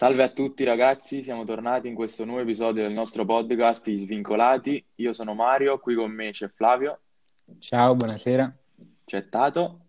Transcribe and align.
Salve 0.00 0.22
a 0.22 0.30
tutti 0.30 0.64
ragazzi, 0.64 1.22
siamo 1.22 1.44
tornati 1.44 1.86
in 1.86 1.94
questo 1.94 2.24
nuovo 2.24 2.40
episodio 2.40 2.84
del 2.84 2.92
nostro 2.94 3.26
podcast 3.26 3.86
I 3.88 3.96
Svincolati. 3.98 4.82
Io 4.94 5.12
sono 5.12 5.34
Mario, 5.34 5.78
qui 5.78 5.94
con 5.94 6.10
me 6.10 6.30
c'è 6.30 6.48
Flavio, 6.48 7.00
Ciao, 7.58 7.94
buonasera. 7.94 8.50
c'è 9.04 9.28
Tato 9.28 9.80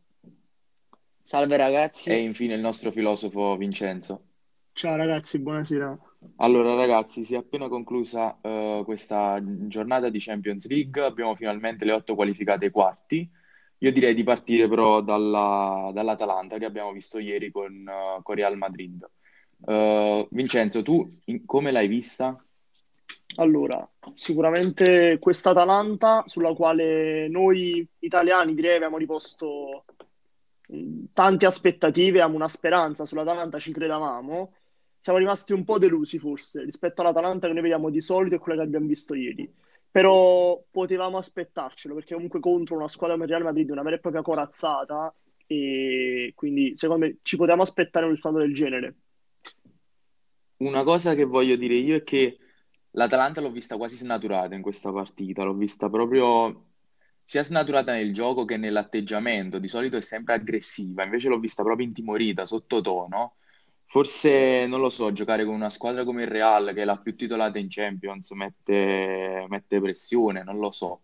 Salve 1.23 1.55
ragazzi, 1.55 2.09
e 2.09 2.17
infine 2.17 2.55
il 2.55 2.59
nostro 2.59 2.91
filosofo 2.91 3.55
Vincenzo. 3.55 4.23
Ciao 4.73 4.97
ragazzi, 4.97 5.39
buonasera. 5.39 5.97
Allora 6.39 6.73
ragazzi, 6.75 7.23
si 7.23 7.35
è 7.35 7.37
appena 7.37 7.69
conclusa 7.69 8.37
eh, 8.41 8.81
questa 8.83 9.39
giornata 9.41 10.09
di 10.09 10.19
Champions 10.19 10.67
League, 10.67 11.01
abbiamo 11.01 11.35
finalmente 11.35 11.85
le 11.85 11.93
otto 11.93 12.15
qualificate 12.15 12.65
ai 12.65 12.71
quarti. 12.71 13.31
Io 13.77 13.91
direi 13.93 14.13
di 14.13 14.23
partire 14.23 14.67
però 14.67 14.99
dalla- 14.99 15.89
dall'Atalanta 15.93 16.57
che 16.57 16.65
abbiamo 16.65 16.91
visto 16.91 17.17
ieri 17.17 17.49
con, 17.49 17.87
eh, 17.87 18.19
con 18.21 18.35
Real 18.35 18.57
Madrid. 18.57 19.09
Eh, 19.67 20.27
Vincenzo, 20.31 20.81
tu 20.83 21.19
in- 21.25 21.45
come 21.45 21.71
l'hai 21.71 21.87
vista? 21.87 22.43
Allora, 23.35 23.89
sicuramente 24.13 25.17
questa 25.19 25.51
Atalanta 25.51 26.23
sulla 26.25 26.53
quale 26.53 27.27
noi 27.29 27.87
italiani 27.99 28.53
direi 28.53 28.75
abbiamo 28.75 28.97
riposto 28.97 29.85
mh, 30.67 31.05
tante 31.13 31.45
aspettative, 31.45 32.19
abbiamo 32.19 32.35
una 32.35 32.49
speranza 32.49 33.05
sull'Atalanta, 33.05 33.59
ci 33.59 33.71
credevamo. 33.71 34.53
Siamo 35.01 35.17
rimasti 35.17 35.53
un 35.53 35.63
po' 35.63 35.79
delusi 35.79 36.19
forse 36.19 36.63
rispetto 36.63 37.01
all'Atalanta 37.01 37.47
che 37.47 37.53
noi 37.53 37.61
vediamo 37.63 37.89
di 37.89 38.01
solito 38.01 38.35
e 38.35 38.39
quella 38.39 38.59
che 38.61 38.67
abbiamo 38.67 38.87
visto 38.87 39.15
ieri. 39.15 39.51
Però 39.89 40.61
potevamo 40.69 41.17
aspettarcelo 41.17 41.95
perché 41.95 42.13
comunque 42.13 42.39
contro 42.39 42.75
una 42.75 42.87
squadra 42.87 43.15
come 43.15 43.27
Real 43.27 43.43
Madrid 43.43 43.69
una 43.71 43.81
vera 43.81 43.95
e 43.95 43.99
propria 43.99 44.21
corazzata 44.21 45.13
e 45.47 46.31
quindi 46.35 46.75
secondo 46.77 47.05
me 47.05 47.17
ci 47.23 47.35
potevamo 47.35 47.63
aspettare 47.63 48.05
un 48.05 48.11
risultato 48.13 48.37
del 48.43 48.53
genere. 48.53 48.95
Una 50.61 50.83
cosa 50.83 51.15
che 51.15 51.25
voglio 51.25 51.55
dire 51.55 51.73
io 51.73 51.95
è 51.95 52.03
che 52.03 52.37
l'Atalanta 52.91 53.41
l'ho 53.41 53.49
vista 53.49 53.77
quasi 53.77 53.95
snaturata 53.95 54.53
in 54.53 54.61
questa 54.61 54.91
partita, 54.91 55.43
l'ho 55.43 55.55
vista 55.55 55.89
proprio 55.89 56.67
sia 57.23 57.43
snaturata 57.43 57.93
nel 57.93 58.13
gioco 58.13 58.45
che 58.45 58.57
nell'atteggiamento, 58.57 59.57
di 59.57 59.67
solito 59.67 59.97
è 59.97 60.01
sempre 60.01 60.35
aggressiva, 60.35 61.03
invece 61.03 61.29
l'ho 61.29 61.39
vista 61.39 61.63
proprio 61.63 61.87
intimorita, 61.87 62.45
sottotono. 62.45 63.37
Forse, 63.85 64.67
non 64.67 64.79
lo 64.81 64.89
so, 64.89 65.11
giocare 65.11 65.45
con 65.45 65.55
una 65.55 65.69
squadra 65.69 66.03
come 66.03 66.23
il 66.23 66.29
Real, 66.29 66.73
che 66.73 66.81
è 66.81 66.85
la 66.85 66.97
più 66.97 67.15
titolata 67.15 67.57
in 67.57 67.67
Champions, 67.67 68.29
mette, 68.31 69.45
mette 69.49 69.81
pressione, 69.81 70.43
non 70.43 70.59
lo 70.59 70.71
so. 70.71 71.01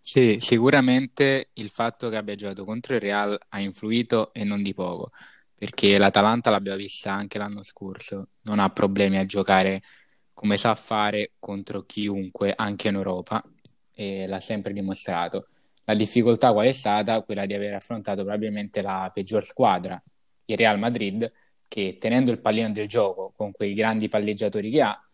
Sì, 0.00 0.38
sicuramente 0.40 1.50
il 1.54 1.68
fatto 1.70 2.08
che 2.08 2.16
abbia 2.16 2.34
giocato 2.36 2.64
contro 2.64 2.94
il 2.94 3.00
Real 3.00 3.38
ha 3.48 3.60
influito 3.60 4.32
e 4.32 4.44
non 4.44 4.62
di 4.62 4.72
poco, 4.72 5.10
perché 5.58 5.98
l'Atalanta 5.98 6.50
l'abbiamo 6.50 6.78
vista 6.78 7.12
anche 7.12 7.36
l'anno 7.36 7.64
scorso, 7.64 8.28
non 8.42 8.60
ha 8.60 8.70
problemi 8.70 9.18
a 9.18 9.26
giocare 9.26 9.82
come 10.32 10.56
sa 10.56 10.76
fare 10.76 11.32
contro 11.40 11.82
chiunque, 11.82 12.52
anche 12.54 12.86
in 12.86 12.94
Europa, 12.94 13.42
e 13.92 14.28
l'ha 14.28 14.38
sempre 14.38 14.72
dimostrato. 14.72 15.48
La 15.82 15.94
difficoltà 15.94 16.52
qual 16.52 16.66
è 16.66 16.72
stata? 16.72 17.22
Quella 17.22 17.44
di 17.44 17.54
aver 17.54 17.74
affrontato 17.74 18.22
probabilmente 18.22 18.82
la 18.82 19.10
peggior 19.12 19.44
squadra, 19.44 20.00
il 20.44 20.56
Real 20.56 20.78
Madrid, 20.78 21.28
che 21.66 21.96
tenendo 21.98 22.30
il 22.30 22.38
pallino 22.38 22.70
del 22.70 22.86
gioco 22.86 23.32
con 23.36 23.50
quei 23.50 23.72
grandi 23.72 24.06
palleggiatori 24.06 24.70
che 24.70 24.82
ha, 24.82 25.08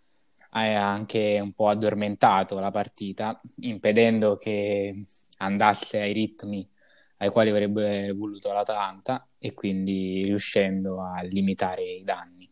ha 0.51 0.93
anche 0.93 1.39
un 1.41 1.55
po' 1.55 1.69
addormentato 1.69 2.61
la 2.61 2.71
partita, 2.71 3.41
impedendo 3.61 4.37
che 4.37 5.05
andasse 5.39 6.01
ai 6.03 6.13
ritmi 6.13 6.69
ai 7.25 7.31
quali 7.31 7.51
avrebbe 7.51 8.13
voluto 8.13 8.53
l'Atalanta 8.53 9.27
e 9.39 9.55
quindi 9.55 10.23
riuscendo 10.25 11.01
a 11.01 11.23
limitare 11.23 11.83
i 11.83 12.05
danni. 12.05 12.51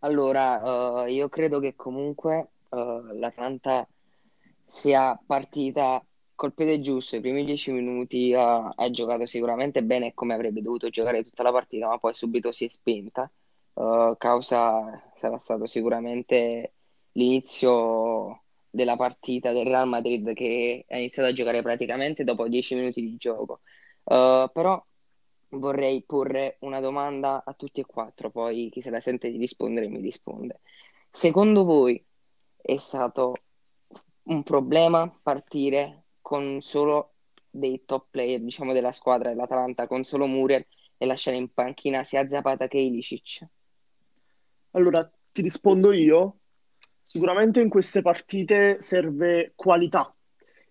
allora 0.00 1.06
eh, 1.06 1.12
io 1.12 1.28
credo 1.28 1.58
che 1.58 1.74
comunque 1.74 2.48
eh, 2.70 3.02
l'Atalanta 3.14 3.86
sia 4.64 5.18
partita 5.26 6.04
col 6.34 6.52
piede 6.52 6.82
giusto, 6.82 7.16
i 7.16 7.20
primi 7.20 7.44
dieci 7.44 7.72
minuti 7.72 8.34
ha, 8.34 8.68
ha 8.68 8.90
giocato 8.90 9.24
sicuramente 9.26 9.82
bene 9.82 10.12
come 10.12 10.34
avrebbe 10.34 10.60
dovuto 10.60 10.90
giocare 10.90 11.24
tutta 11.24 11.42
la 11.42 11.52
partita, 11.52 11.86
ma 11.88 11.98
poi 11.98 12.12
subito 12.14 12.52
si 12.52 12.66
è 12.66 12.68
spenta. 12.68 13.30
Eh, 13.74 14.14
causa 14.18 15.10
sarà 15.14 15.38
stato 15.38 15.66
sicuramente 15.66 16.74
l'inizio 17.12 18.42
della 18.76 18.96
partita 18.96 19.52
del 19.52 19.64
Real 19.64 19.88
Madrid 19.88 20.34
che 20.34 20.84
ha 20.86 20.98
iniziato 20.98 21.30
a 21.30 21.32
giocare 21.32 21.62
praticamente 21.62 22.24
dopo 22.24 22.46
dieci 22.46 22.74
minuti 22.74 23.00
di 23.00 23.16
gioco. 23.16 23.62
Eh, 24.04 24.50
però 24.52 24.84
vorrei 25.50 26.04
porre 26.04 26.58
una 26.60 26.78
domanda 26.80 27.42
a 27.42 27.54
tutti 27.54 27.80
e 27.80 27.86
quattro, 27.86 28.30
poi 28.30 28.68
chi 28.70 28.82
se 28.82 28.90
la 28.90 29.00
sente 29.00 29.30
di 29.30 29.38
rispondere 29.38 29.88
mi 29.88 30.00
risponde. 30.00 30.60
Secondo 31.10 31.64
voi 31.64 32.04
è 32.54 32.76
stato 32.76 33.32
un 34.24 34.42
problema 34.42 35.10
partire 35.22 36.04
con 36.20 36.60
solo 36.60 37.14
dei 37.48 37.82
top 37.86 38.08
player, 38.10 38.40
diciamo, 38.40 38.74
della 38.74 38.92
squadra 38.92 39.30
dell'Atalanta, 39.30 39.86
con 39.86 40.04
solo 40.04 40.26
Muriel 40.26 40.66
e 40.98 41.06
lasciare 41.06 41.38
in 41.38 41.50
panchina 41.50 42.04
sia 42.04 42.28
Zapata 42.28 42.68
che 42.68 42.78
Ilicic? 42.78 43.46
Allora, 44.72 45.10
ti 45.32 45.40
rispondo 45.40 45.92
io. 45.92 46.40
Sicuramente 47.08 47.60
in 47.60 47.68
queste 47.68 48.02
partite 48.02 48.78
serve 48.80 49.52
qualità. 49.54 50.12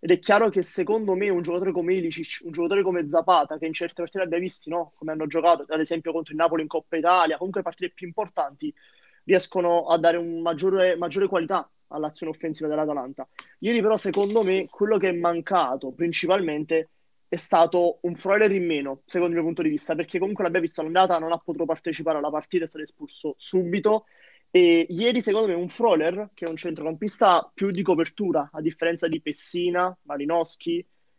Ed 0.01 0.12
è 0.12 0.19
chiaro 0.19 0.50
che 0.50 0.63
secondo 0.63 1.16
me 1.16 1.29
un 1.29 1.41
giocatore 1.41 1.72
come 1.72 1.96
Ilicic, 1.96 2.41
un 2.44 2.51
giocatore 2.51 2.84
come 2.84 3.07
Zapata, 3.07 3.57
che 3.57 3.66
in 3.66 3.73
certe 3.73 4.01
partite 4.01 4.22
abbiamo 4.22 4.44
visti, 4.44 4.69
no? 4.69 4.91
Come 4.97 5.13
hanno 5.13 5.28
giocato, 5.28 5.66
ad 5.68 5.79
esempio 5.79 6.12
contro 6.12 6.34
il 6.34 6.38
Napoli 6.38 6.62
in 6.63 6.68
Coppa 6.68 6.97
Italia, 6.97 7.38
comunque 7.38 7.62
partite 7.62 7.94
più 7.96 8.06
importanti, 8.06 8.72
riescono 9.23 9.88
a 9.88 9.97
dare 9.97 10.18
un 10.18 10.41
maggiore, 10.41 10.97
maggiore 10.97 11.28
qualità 11.28 11.68
all'azione 11.88 12.34
offensiva 12.34 12.67
dell'Atalanta. 12.67 13.25
Ieri 13.59 13.81
però, 13.81 13.96
secondo 13.96 14.44
me, 14.44 14.67
quello 14.69 14.97
che 14.97 15.07
è 15.07 15.13
mancato 15.13 15.94
principalmente 15.94 16.90
è 17.29 17.38
stato 17.38 18.00
un 18.02 18.16
Freuler 18.16 18.52
in 18.52 18.66
meno, 18.66 19.02
secondo 19.06 19.28
il 19.28 19.40
mio 19.40 19.46
punto 19.46 19.62
di 19.62 19.69
vista, 19.69 19.96
perché 19.96 20.19
comunque 20.19 20.44
l'abbiamo 20.44 20.66
visto 20.66 20.81
all'andata, 20.81 21.17
non 21.17 21.31
ha 21.31 21.38
potuto 21.38 21.66
partecipare 21.66 22.17
alla 22.17 22.29
partita, 22.29 22.66
è 22.66 22.67
stato 22.67 22.84
espulso 22.84 23.35
subito. 23.38 24.06
E 24.55 24.88
ieri, 24.89 25.21
secondo 25.21 25.47
me, 25.49 25.53
un 25.53 25.67
Freuler, 25.67 26.29
che 26.33 26.45
è 26.45 26.47
un 26.47 26.55
centrocampista 26.55 27.51
più 27.53 27.71
di 27.71 27.81
copertura, 27.81 28.51
a 28.53 28.61
differenza 28.61 29.09
di 29.09 29.19
Pessina, 29.19 29.93
Malinowski 30.03 30.77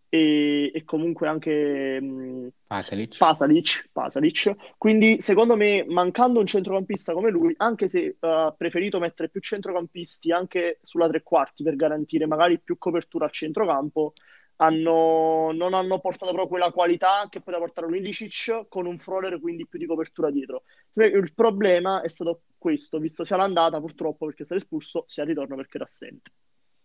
e, 0.09 0.71
e 0.73 0.85
comunque 0.85 1.29
anche 1.29 2.01
mh, 2.01 2.49
Pasalic. 2.67 3.19
Pasalic, 3.19 3.91
Pasalic. 3.93 4.55
Quindi, 4.79 5.21
secondo 5.21 5.55
me, 5.55 5.85
mancando 5.87 6.41
un 6.41 6.47
centrocampista 6.47 7.13
come 7.13 7.29
lui, 7.29 7.53
anche 7.59 7.89
se 7.89 8.05
eh, 8.05 8.17
ha 8.21 8.55
preferito 8.57 8.99
mettere 9.01 9.29
più 9.29 9.43
centrocampisti 9.43 10.33
anche 10.33 10.79
sulla 10.81 11.07
tre 11.07 11.23
quarti 11.23 11.63
per 11.63 11.77
garantire 11.77 12.25
magari 12.25 12.59
più 12.59 12.79
copertura 12.79 13.27
al 13.27 13.33
centrocampo, 13.33 14.15
hanno- 14.57 15.53
non 15.53 15.75
hanno 15.75 15.99
portato 16.01 16.33
proprio 16.33 16.49
quella 16.49 16.73
qualità 16.73 17.27
che 17.31 17.41
poteva 17.41 17.59
portare 17.63 17.87
un 17.87 17.97
Ilicic 17.97 18.67
con 18.69 18.87
un 18.87 18.99
Froller, 18.99 19.41
quindi 19.41 19.67
più 19.67 19.79
di 19.79 19.87
copertura 19.87 20.31
dietro. 20.31 20.65
Cioè, 20.95 21.07
Il 21.07 21.33
problema 21.35 22.01
è 22.03 22.09
stato 22.09 22.43
questo, 22.59 22.99
visto 22.99 23.25
sia 23.25 23.37
l'andata 23.37 23.81
purtroppo 23.81 24.27
perché 24.27 24.43
è 24.43 24.47
stato 24.47 24.61
espulso, 24.61 25.05
sia 25.07 25.23
il 25.23 25.29
ritorno 25.31 25.57
perché 25.57 25.77
era 25.77 25.85
assente. 25.87 26.31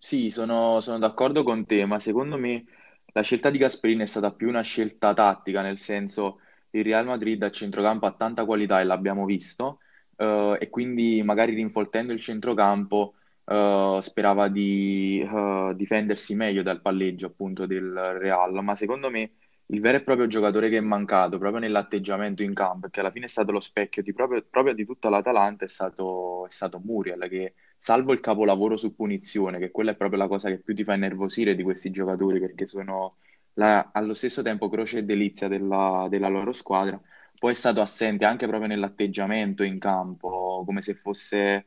Sì, 0.04 0.32
sono, 0.32 0.80
sono 0.82 0.98
d'accordo 0.98 1.44
con 1.44 1.66
te, 1.66 1.86
ma 1.86 2.00
secondo 2.00 2.38
me 2.38 2.66
la 3.14 3.22
scelta 3.22 3.50
di 3.52 3.60
Gasperini 3.60 4.02
è 4.02 4.06
stata 4.06 4.32
più 4.34 4.48
una 4.48 4.62
scelta 4.62 5.14
tattica, 5.14 5.62
nel 5.62 5.78
senso 5.78 6.40
il 6.72 6.84
Real 6.84 7.06
Madrid 7.06 7.42
a 7.44 7.52
centrocampo 7.52 8.08
ha 8.08 8.14
tanta 8.16 8.46
qualità 8.46 8.80
e 8.82 8.84
l'abbiamo 8.84 9.26
visto, 9.26 9.80
eh, 10.18 10.58
e 10.60 10.70
quindi 10.70 11.22
magari 11.24 11.54
rinfoltendo 11.54 12.14
il 12.14 12.20
centrocampo 12.20 13.16
eh, 13.52 14.00
sperava 14.02 14.48
di 14.48 15.22
eh, 15.22 15.74
difendersi 15.76 16.36
meglio 16.36 16.64
dal 16.64 16.82
palleggio 16.82 17.28
appunto 17.28 17.66
del 17.66 17.92
Real, 18.20 18.64
ma 18.64 18.76
secondo 18.76 19.10
me 19.10 19.32
il 19.68 19.80
vero 19.80 19.98
e 19.98 20.04
proprio 20.04 20.28
giocatore 20.28 20.70
che 20.70 20.78
è 20.78 20.82
mancato 20.82 21.38
proprio 21.38 21.60
nell'atteggiamento 21.62 22.44
in 22.44 22.54
campo, 22.54 22.90
che 22.90 23.00
alla 23.00 23.12
fine 23.12 23.26
è 23.26 23.28
stato 23.30 23.52
lo 23.52 23.60
specchio 23.62 24.02
di 24.04 24.14
proprio, 24.14 24.44
proprio 24.50 24.74
di 24.74 24.86
tutta 24.86 25.10
l'Atalanta, 25.10 25.66
è 25.66 25.68
stato, 25.68 26.46
è 26.48 26.52
stato 26.52 26.80
Muriel, 26.84 27.28
che 27.30 27.54
salvo 27.78 28.12
il 28.14 28.20
capolavoro 28.20 28.76
su 28.78 28.94
punizione, 28.96 29.60
che 29.60 29.72
quella 29.72 29.92
è 29.92 29.96
proprio 29.96 30.20
la 30.20 30.28
cosa 30.28 30.50
che 30.50 30.60
più 30.60 30.76
ti 30.76 30.84
fa 30.84 30.94
innervosire 30.96 31.56
di 31.56 31.64
questi 31.64 31.90
giocatori, 31.92 32.40
perché 32.40 32.66
sono 32.68 33.16
la- 33.54 33.92
allo 33.94 34.14
stesso 34.14 34.42
tempo 34.42 34.70
croce 34.70 35.00
e 35.00 35.04
delizia 35.04 35.48
della, 35.48 36.08
della 36.10 36.28
loro 36.28 36.52
squadra, 36.54 37.00
poi 37.38 37.52
è 37.54 37.56
stato 37.56 37.82
assente 37.82 38.26
anche 38.26 38.48
proprio 38.48 38.68
nell'atteggiamento 38.70 39.64
in 39.64 39.80
campo, 39.80 40.64
come 40.66 40.82
se 40.82 40.94
fosse 40.94 41.66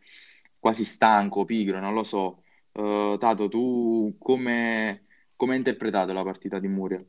quasi 0.65 0.85
stanco, 0.87 1.45
pigro, 1.45 1.79
non 1.79 1.93
lo 1.93 2.05
so. 2.05 2.43
Eh, 2.73 3.17
Tato, 3.19 3.49
tu 3.49 4.17
come, 4.19 5.05
come 5.37 5.53
hai 5.53 5.59
interpretato 5.59 6.13
la 6.15 6.23
partita 6.23 6.59
di 6.59 6.69
Muriel? 6.69 7.07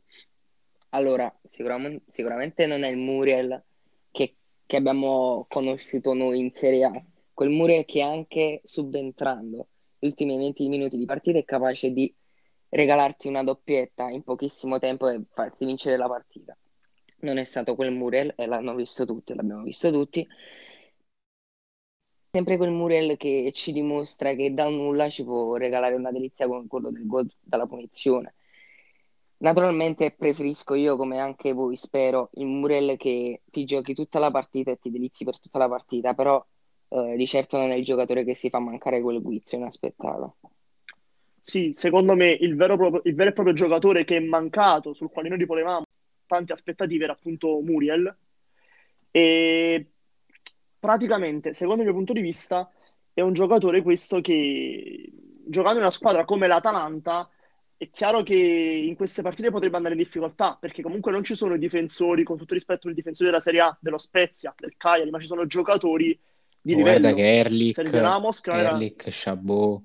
Allora, 0.89 1.33
sicuramen- 1.45 2.01
sicuramente 2.07 2.65
non 2.65 2.83
è 2.83 2.89
il 2.89 2.97
Muriel 2.97 3.63
che, 4.11 4.37
che 4.65 4.75
abbiamo 4.77 5.45
conosciuto 5.49 6.13
noi 6.13 6.39
in 6.39 6.51
Serie 6.51 6.85
A, 6.85 7.05
quel 7.33 7.49
Muriel 7.49 7.85
che 7.85 8.01
anche 8.01 8.61
subentrando 8.63 9.67
gli 9.99 10.07
ultimi 10.07 10.37
20 10.37 10.67
minuti 10.69 10.97
di 10.97 11.05
partita 11.05 11.37
è 11.37 11.43
capace 11.43 11.91
di 11.91 12.13
regalarti 12.69 13.27
una 13.27 13.43
doppietta 13.43 14.09
in 14.09 14.23
pochissimo 14.23 14.79
tempo 14.79 15.07
e 15.09 15.23
farti 15.33 15.65
vincere 15.65 15.97
la 15.97 16.07
partita. 16.07 16.57
non 17.21 17.37
è 17.39 17.43
stato 17.43 17.75
quel 17.75 17.91
Muriel 17.93 18.33
e 18.37 18.45
l'hanno 18.45 18.75
visto 18.75 19.05
tutti, 19.05 19.33
l'abbiamo 19.33 19.63
visto 19.63 19.91
tutti. 19.91 20.27
Sempre 22.35 22.57
quel 22.57 22.71
Muriel 22.71 23.15
che 23.15 23.49
ci 23.53 23.71
dimostra 23.71 24.33
che 24.33 24.53
da 24.53 24.67
nulla 24.67 25.09
ci 25.09 25.23
può 25.23 25.55
regalare 25.55 25.95
una 25.95 26.11
delizia 26.11 26.47
come 26.47 26.67
quello 26.67 26.91
del 26.91 27.07
gol 27.07 27.25
dalla 27.39 27.65
punizione. 27.65 28.33
Naturalmente 29.37 30.11
preferisco 30.11 30.73
io, 30.73 30.97
come 30.97 31.17
anche 31.17 31.53
voi, 31.53 31.77
spero, 31.77 32.31
il 32.33 32.47
Muriel 32.47 32.97
che 32.97 33.43
ti 33.49 33.63
giochi 33.63 33.93
tutta 33.93 34.19
la 34.19 34.31
partita 34.31 34.69
e 34.71 34.77
ti 34.77 34.91
delizi 34.91 35.23
per 35.23 35.39
tutta 35.39 35.59
la 35.59 35.69
partita, 35.69 36.13
però 36.13 36.45
eh, 36.89 37.15
di 37.15 37.25
certo 37.25 37.55
non 37.55 37.71
è 37.71 37.75
il 37.75 37.85
giocatore 37.85 38.25
che 38.25 38.35
si 38.35 38.49
fa 38.49 38.59
mancare 38.59 39.01
quel 39.01 39.21
guizzo 39.21 39.55
inaspettato. 39.55 40.35
Sì, 41.39 41.71
secondo 41.73 42.15
me 42.15 42.31
il 42.31 42.57
vero, 42.57 42.75
proprio, 42.75 42.99
il 43.05 43.15
vero 43.15 43.29
e 43.29 43.33
proprio 43.33 43.55
giocatore 43.55 44.03
che 44.03 44.17
è 44.17 44.19
mancato, 44.19 44.91
sul 44.91 45.09
quale 45.09 45.29
noi 45.29 45.37
riponevamo 45.37 45.85
tante 46.25 46.51
aspettative, 46.51 47.05
era 47.05 47.13
appunto 47.13 47.61
Muriel. 47.61 48.13
E 49.09 49.91
praticamente, 50.85 51.53
secondo 51.53 51.81
il 51.81 51.87
mio 51.87 51.97
punto 51.97 52.13
di 52.13 52.21
vista, 52.21 52.69
è 53.11 53.21
un 53.21 53.33
giocatore 53.33 53.81
questo 53.81 54.21
che, 54.21 55.11
giocando 55.47 55.77
in 55.77 55.81
una 55.85 55.91
squadra 55.91 56.25
come 56.25 56.45
l'Atalanta, 56.47 57.27
è 57.77 57.89
chiaro 57.89 58.21
che 58.23 58.35
in 58.35 58.95
queste 58.95 59.21
partite 59.23 59.49
potrebbe 59.51 59.75
andare 59.77 59.95
in 59.95 60.01
difficoltà, 60.01 60.55
perché 60.59 60.81
comunque 60.83 61.11
non 61.11 61.23
ci 61.23 61.35
sono 61.35 61.55
i 61.55 61.59
difensori, 61.59 62.23
con 62.23 62.37
tutto 62.37 62.53
rispetto 62.53 62.87
ai 62.87 62.93
difensori 62.93 63.29
della 63.29 63.41
Serie 63.41 63.61
A, 63.61 63.77
dello 63.81 63.97
Spezia, 63.97 64.53
del 64.55 64.75
Cagliari, 64.77 65.09
ma 65.09 65.19
ci 65.19 65.25
sono 65.25 65.45
giocatori 65.47 66.17
di 66.61 66.73
Oh, 66.73 66.77
livello. 66.77 66.99
Guarda 66.99 67.13
che 67.13 67.37
Erlich, 67.39 67.73
Sergio 67.73 67.99
Ramos, 68.01 68.41
non 68.45 68.55
era- 68.57 68.69
Erlich, 68.71 69.07
Chabot, 69.09 69.81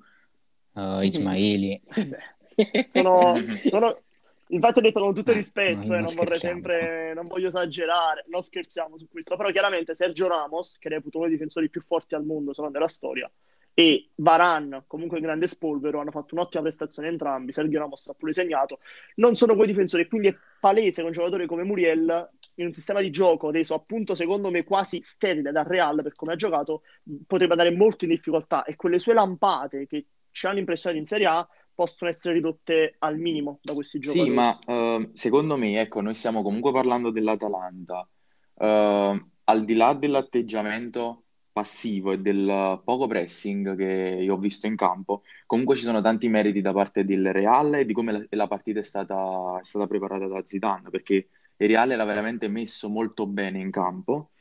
uh, 0.74 1.00
Ismaili. 1.00 1.80
Beh, 1.94 2.86
sono, 2.88 3.34
sono- 3.68 4.02
infatti 4.50 4.78
ho 4.78 4.82
detto 4.82 5.00
con 5.00 5.14
tutto 5.14 5.30
Eh, 5.32 5.34
rispetto, 5.34 5.86
non- 5.86 5.96
eh, 5.96 6.00
non 6.00 6.14
vorrei 6.14 6.38
sempre, 6.38 7.14
non 7.14 7.24
voglio 7.24 7.48
esagerare, 7.48 8.24
non 8.28 8.42
scherziamo 8.42 8.96
su 8.98 9.08
questo, 9.08 9.36
però 9.36 9.50
chiaramente 9.50 9.94
Sergio 9.94 10.28
Ramos, 10.28 10.78
che 10.78 10.88
reputo 10.88 11.18
uno 11.18 11.26
dei 11.26 11.36
difensori 11.36 11.68
più 11.68 11.80
forti 11.80 12.14
al 12.14 12.24
mondo, 12.24 12.52
se 12.52 12.62
non 12.62 12.72
della 12.72 12.88
storia, 12.88 13.30
e 13.72 14.10
Varan, 14.16 14.84
comunque 14.86 15.18
in 15.18 15.24
grande 15.24 15.46
spolvero, 15.46 16.00
hanno 16.00 16.10
fatto 16.10 16.34
un'ottima 16.34 16.62
prestazione 16.62 17.08
entrambi, 17.08 17.52
Sergio 17.52 17.78
Ramos 17.78 18.08
ha 18.08 18.14
pure 18.14 18.32
segnato, 18.32 18.80
non 19.16 19.36
sono 19.36 19.54
quei 19.54 19.68
difensori, 19.68 20.06
quindi 20.08 20.28
è 20.28 20.36
palese 20.60 21.00
che 21.00 21.06
un 21.06 21.12
giocatore 21.12 21.46
come 21.46 21.62
Muriel, 21.62 22.30
in 22.56 22.66
un 22.66 22.72
sistema 22.72 23.00
di 23.00 23.10
gioco 23.10 23.50
reso 23.50 23.72
appunto 23.72 24.14
secondo 24.14 24.50
me 24.50 24.64
quasi 24.64 25.00
sterile 25.00 25.50
dal 25.50 25.64
Real 25.64 26.02
per 26.02 26.14
come 26.14 26.32
ha 26.32 26.36
giocato, 26.36 26.82
potrebbe 27.26 27.52
andare 27.52 27.70
molto 27.70 28.04
in 28.04 28.10
difficoltà. 28.10 28.64
E 28.64 28.76
quelle 28.76 28.98
sue 28.98 29.14
lampate 29.14 29.86
che 29.86 30.04
ci 30.30 30.46
hanno 30.46 30.58
impressionato 30.58 31.00
in 31.00 31.06
Serie 31.06 31.26
A 31.26 31.48
possono 31.80 32.10
essere 32.10 32.34
ridotte 32.34 32.96
al 32.98 33.16
minimo 33.16 33.58
da 33.62 33.72
questi 33.72 33.98
giocatori. 33.98 34.28
Sì, 34.28 34.34
ma 34.34 34.58
eh, 34.66 35.10
secondo 35.14 35.56
me, 35.56 35.80
ecco, 35.80 36.02
noi 36.02 36.12
stiamo 36.12 36.42
comunque 36.42 36.72
parlando 36.72 37.10
dell'Atalanta. 37.10 38.06
Eh, 38.54 39.24
al 39.44 39.64
di 39.64 39.74
là 39.74 39.94
dell'atteggiamento 39.94 41.24
passivo 41.50 42.12
e 42.12 42.18
del 42.18 42.82
poco 42.84 43.06
pressing 43.06 43.74
che 43.76 44.18
io 44.20 44.34
ho 44.34 44.38
visto 44.38 44.66
in 44.66 44.76
campo, 44.76 45.22
comunque 45.46 45.74
ci 45.74 45.84
sono 45.84 46.02
tanti 46.02 46.28
meriti 46.28 46.60
da 46.60 46.74
parte 46.74 47.02
del 47.02 47.32
Real 47.32 47.72
e 47.72 47.86
di 47.86 47.94
come 47.94 48.12
la, 48.12 48.26
la 48.28 48.46
partita 48.46 48.80
è 48.80 48.82
stata, 48.82 49.58
è 49.58 49.64
stata 49.64 49.86
preparata 49.86 50.26
da 50.26 50.44
Zidane, 50.44 50.90
perché 50.90 51.14
il 51.56 51.66
Real 51.66 51.88
l'ha 51.88 52.04
veramente 52.04 52.46
messo 52.48 52.90
molto 52.90 53.26
bene 53.26 53.58
in 53.58 53.70
campo 53.70 54.32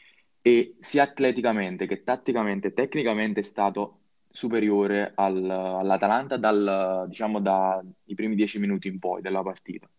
e 0.42 0.76
sia 0.80 1.04
atleticamente 1.04 1.88
che 1.88 2.04
tatticamente 2.04 2.68
e 2.68 2.74
tecnicamente 2.74 3.40
è 3.40 3.44
stato 3.44 3.99
superiore 4.30 5.12
al- 5.16 5.50
all'Atalanta 5.50 6.38
dal, 6.38 7.06
diciamo, 7.08 7.40
dai 7.40 8.16
primi 8.16 8.36
dieci 8.36 8.60
minuti 8.60 8.88
in 8.88 9.00
poi 9.00 9.22
della 9.22 9.42
partita. 9.42 9.90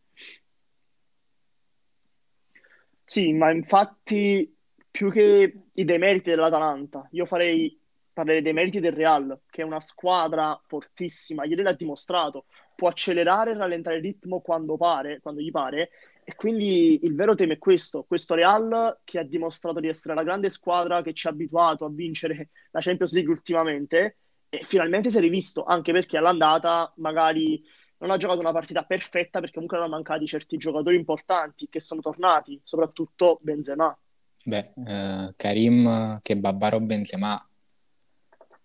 Sì, 3.04 3.32
ma 3.32 3.50
infatti 3.50 4.56
più 4.90 5.10
che 5.10 5.62
i 5.72 5.84
demeriti 5.84 6.30
dell'Atalanta, 6.30 7.08
io 7.10 7.26
farei 7.26 7.76
parlare 8.12 8.42
dei 8.42 8.52
meriti 8.52 8.80
del 8.80 8.92
Real, 8.92 9.40
che 9.48 9.62
è 9.62 9.64
una 9.64 9.80
squadra 9.80 10.60
fortissima, 10.66 11.44
ieri 11.44 11.62
l'ha 11.62 11.72
dimostrato, 11.72 12.46
può 12.76 12.88
accelerare 12.88 13.50
e 13.50 13.54
rallentare 13.54 13.96
il 13.96 14.02
ritmo 14.02 14.40
quando 14.40 14.76
pare, 14.76 15.20
quando 15.20 15.40
gli 15.40 15.50
pare, 15.50 15.90
e 16.30 16.36
quindi 16.36 17.00
il 17.02 17.16
vero 17.16 17.34
tema 17.34 17.54
è 17.54 17.58
questo, 17.58 18.04
questo 18.04 18.34
Real 18.34 19.00
che 19.02 19.18
ha 19.18 19.24
dimostrato 19.24 19.80
di 19.80 19.88
essere 19.88 20.14
la 20.14 20.22
grande 20.22 20.48
squadra 20.48 21.02
che 21.02 21.12
ci 21.12 21.26
ha 21.26 21.30
abituato 21.30 21.84
a 21.84 21.90
vincere 21.90 22.50
la 22.70 22.80
Champions 22.80 23.12
League 23.12 23.32
ultimamente, 23.32 24.18
e 24.48 24.62
finalmente 24.62 25.10
si 25.10 25.16
è 25.16 25.20
rivisto, 25.20 25.64
anche 25.64 25.90
perché 25.90 26.18
all'andata 26.18 26.92
magari 26.98 27.60
non 27.98 28.12
ha 28.12 28.16
giocato 28.16 28.38
una 28.38 28.52
partita 28.52 28.84
perfetta 28.84 29.40
perché 29.40 29.54
comunque 29.54 29.76
erano 29.76 29.92
mancati 29.92 30.24
certi 30.26 30.56
giocatori 30.56 30.94
importanti 30.94 31.68
che 31.68 31.80
sono 31.80 32.00
tornati, 32.00 32.60
soprattutto 32.62 33.40
Benzema. 33.42 33.96
Beh, 34.44 34.72
eh, 34.86 35.32
Karim 35.34 36.20
che 36.22 36.36
Babbaro 36.36 36.78
Benzema, 36.78 37.44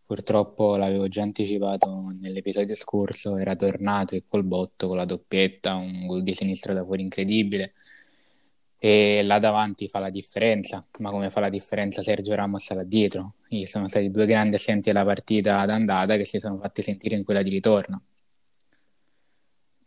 purtroppo 0.05 0.75
l'avevo 0.75 1.07
già 1.07 1.23
anticipato 1.23 2.13
nell'episodio 2.19 2.75
scorso, 2.75 3.37
era 3.37 3.55
tornato 3.55 4.15
e 4.15 4.23
col 4.27 4.43
botto, 4.43 4.87
con 4.87 4.97
la 4.97 5.05
doppietta, 5.05 5.75
un 5.75 6.05
gol 6.05 6.23
di 6.23 6.33
sinistra 6.33 6.73
da 6.73 6.83
fuori 6.83 7.01
incredibile. 7.01 7.73
E 8.77 9.23
là 9.23 9.39
davanti 9.39 9.87
fa 9.87 9.99
la 9.99 10.09
differenza, 10.11 10.85
ma 10.99 11.09
come 11.09 11.29
fa 11.31 11.39
la 11.39 11.49
differenza 11.49 12.03
Sergio 12.03 12.35
Ramos 12.35 12.71
là 12.71 12.83
dietro? 12.83 13.33
Gli 13.47 13.65
sono 13.65 13.87
stati 13.87 14.11
due 14.11 14.27
grandi 14.27 14.55
assenti 14.55 14.91
alla 14.91 15.03
partita 15.03 15.65
d'andata 15.65 16.17
che 16.17 16.25
si 16.25 16.37
sono 16.39 16.59
fatti 16.59 16.83
sentire 16.83 17.15
in 17.15 17.23
quella 17.23 17.41
di 17.41 17.49
ritorno. 17.49 18.01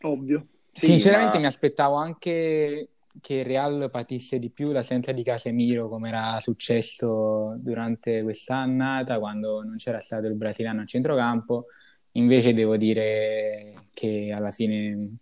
Ovvio. 0.03 0.47
Sì, 0.73 0.87
Sinceramente 0.87 1.35
ma- 1.35 1.41
mi 1.41 1.47
aspettavo 1.47 1.95
anche 1.95 2.89
che 3.21 3.35
il 3.35 3.45
Real 3.45 3.89
patisse 3.91 4.39
di 4.39 4.51
più 4.51 4.73
l'assenza 4.73 5.13
di 5.13 5.23
Casemiro, 5.23 5.89
come 5.89 6.09
era 6.09 6.39
successo 6.41 7.57
durante 7.59 8.23
quest'annata, 8.23 9.19
quando 9.19 9.63
non 9.63 9.77
c'era 9.77 10.01
stato 10.01 10.27
il 10.27 10.35
brasiliano 10.35 10.83
a 10.83 10.85
centrocampo. 10.85 11.67
Invece 12.13 12.53
devo 12.53 12.77
dire 12.77 13.73
che 13.93 14.33
alla 14.35 14.51
fine 14.51 15.17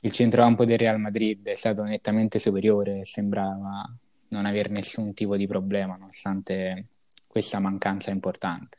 il 0.00 0.12
centrocampo 0.12 0.64
del 0.64 0.78
Real 0.78 0.98
Madrid 0.98 1.46
è 1.46 1.54
stato 1.54 1.82
nettamente 1.82 2.38
superiore 2.38 3.04
sembrava 3.04 3.88
non 4.28 4.46
avere 4.46 4.68
nessun 4.68 5.14
tipo 5.14 5.36
di 5.36 5.46
problema, 5.46 5.96
nonostante 5.96 6.88
questa 7.26 7.58
mancanza 7.58 8.10
importante. 8.10 8.78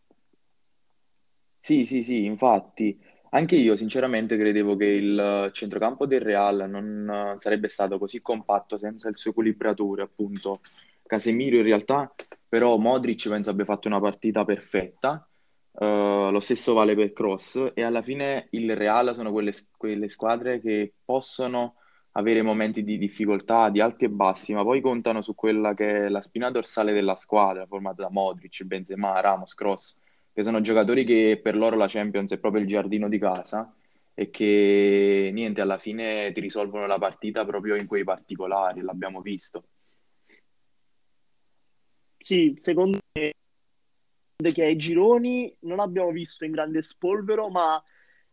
Sì, 1.59 1.85
sì, 1.85 2.03
sì, 2.03 2.25
infatti, 2.25 2.99
anche 3.35 3.55
io 3.57 3.75
sinceramente 3.75 4.37
credevo 4.37 4.75
che 4.75 4.85
il 4.85 5.49
centrocampo 5.53 6.05
del 6.05 6.21
Real 6.21 6.69
non 6.69 7.33
eh, 7.35 7.39
sarebbe 7.39 7.67
stato 7.67 7.97
così 7.97 8.21
compatto 8.21 8.77
senza 8.77 9.09
il 9.09 9.15
suo 9.17 9.31
equilibratore, 9.31 10.03
appunto. 10.03 10.61
Casemiro 11.05 11.57
in 11.57 11.63
realtà, 11.63 12.13
però 12.47 12.77
Modric 12.77 13.27
penso 13.29 13.49
abbia 13.51 13.65
fatto 13.65 13.87
una 13.87 13.99
partita 13.99 14.45
perfetta, 14.45 15.27
Eh, 15.77 16.29
lo 16.31 16.39
stesso 16.39 16.73
vale 16.73 16.95
per 16.95 17.11
Cross 17.11 17.71
e 17.73 17.83
alla 17.83 18.01
fine 18.01 18.47
il 18.51 18.75
Real 18.75 19.13
sono 19.13 19.31
quelle, 19.31 19.51
quelle 19.77 20.07
squadre 20.07 20.59
che 20.61 20.93
possono 21.03 21.75
avere 22.13 22.41
momenti 22.41 22.83
di 22.83 22.97
difficoltà, 22.97 23.69
di 23.69 23.81
alti 23.81 24.05
e 24.05 24.09
bassi, 24.09 24.53
ma 24.53 24.63
poi 24.63 24.79
contano 24.81 25.21
su 25.21 25.35
quella 25.35 25.73
che 25.73 26.05
è 26.05 26.09
la 26.09 26.21
spina 26.21 26.49
dorsale 26.49 26.93
della 26.93 27.15
squadra, 27.15 27.65
formata 27.67 28.03
da 28.03 28.09
Modric, 28.09 28.63
Benzema, 28.63 29.19
Ramos, 29.19 29.53
Cross 29.53 29.97
che 30.35 30.43
sono 30.43 30.59
giocatori 30.59 31.05
che 31.05 31.39
per 31.41 31.55
loro 31.55 31.77
la 31.77 31.87
Champions 31.87 32.29
è 32.31 32.37
proprio 32.37 32.61
il 32.61 32.67
giardino 32.67 33.07
di 33.07 33.17
casa 33.17 33.73
e 34.13 34.29
che 34.29 35.29
niente, 35.31 35.61
alla 35.61 35.77
fine 35.77 36.33
ti 36.33 36.41
risolvono 36.41 36.85
la 36.87 36.97
partita 36.97 37.45
proprio 37.45 37.75
in 37.75 37.87
quei 37.87 38.03
particolari, 38.03 38.81
l'abbiamo 38.81 39.21
visto. 39.21 39.63
Sì, 42.17 42.53
secondo 42.57 42.99
me 43.13 43.31
che 44.51 44.63
ai 44.65 44.75
gironi 44.75 45.55
non 45.61 45.79
abbiamo 45.79 46.11
visto 46.11 46.43
in 46.43 46.51
grande 46.51 46.81
spolvero, 46.81 47.47
ma 47.47 47.81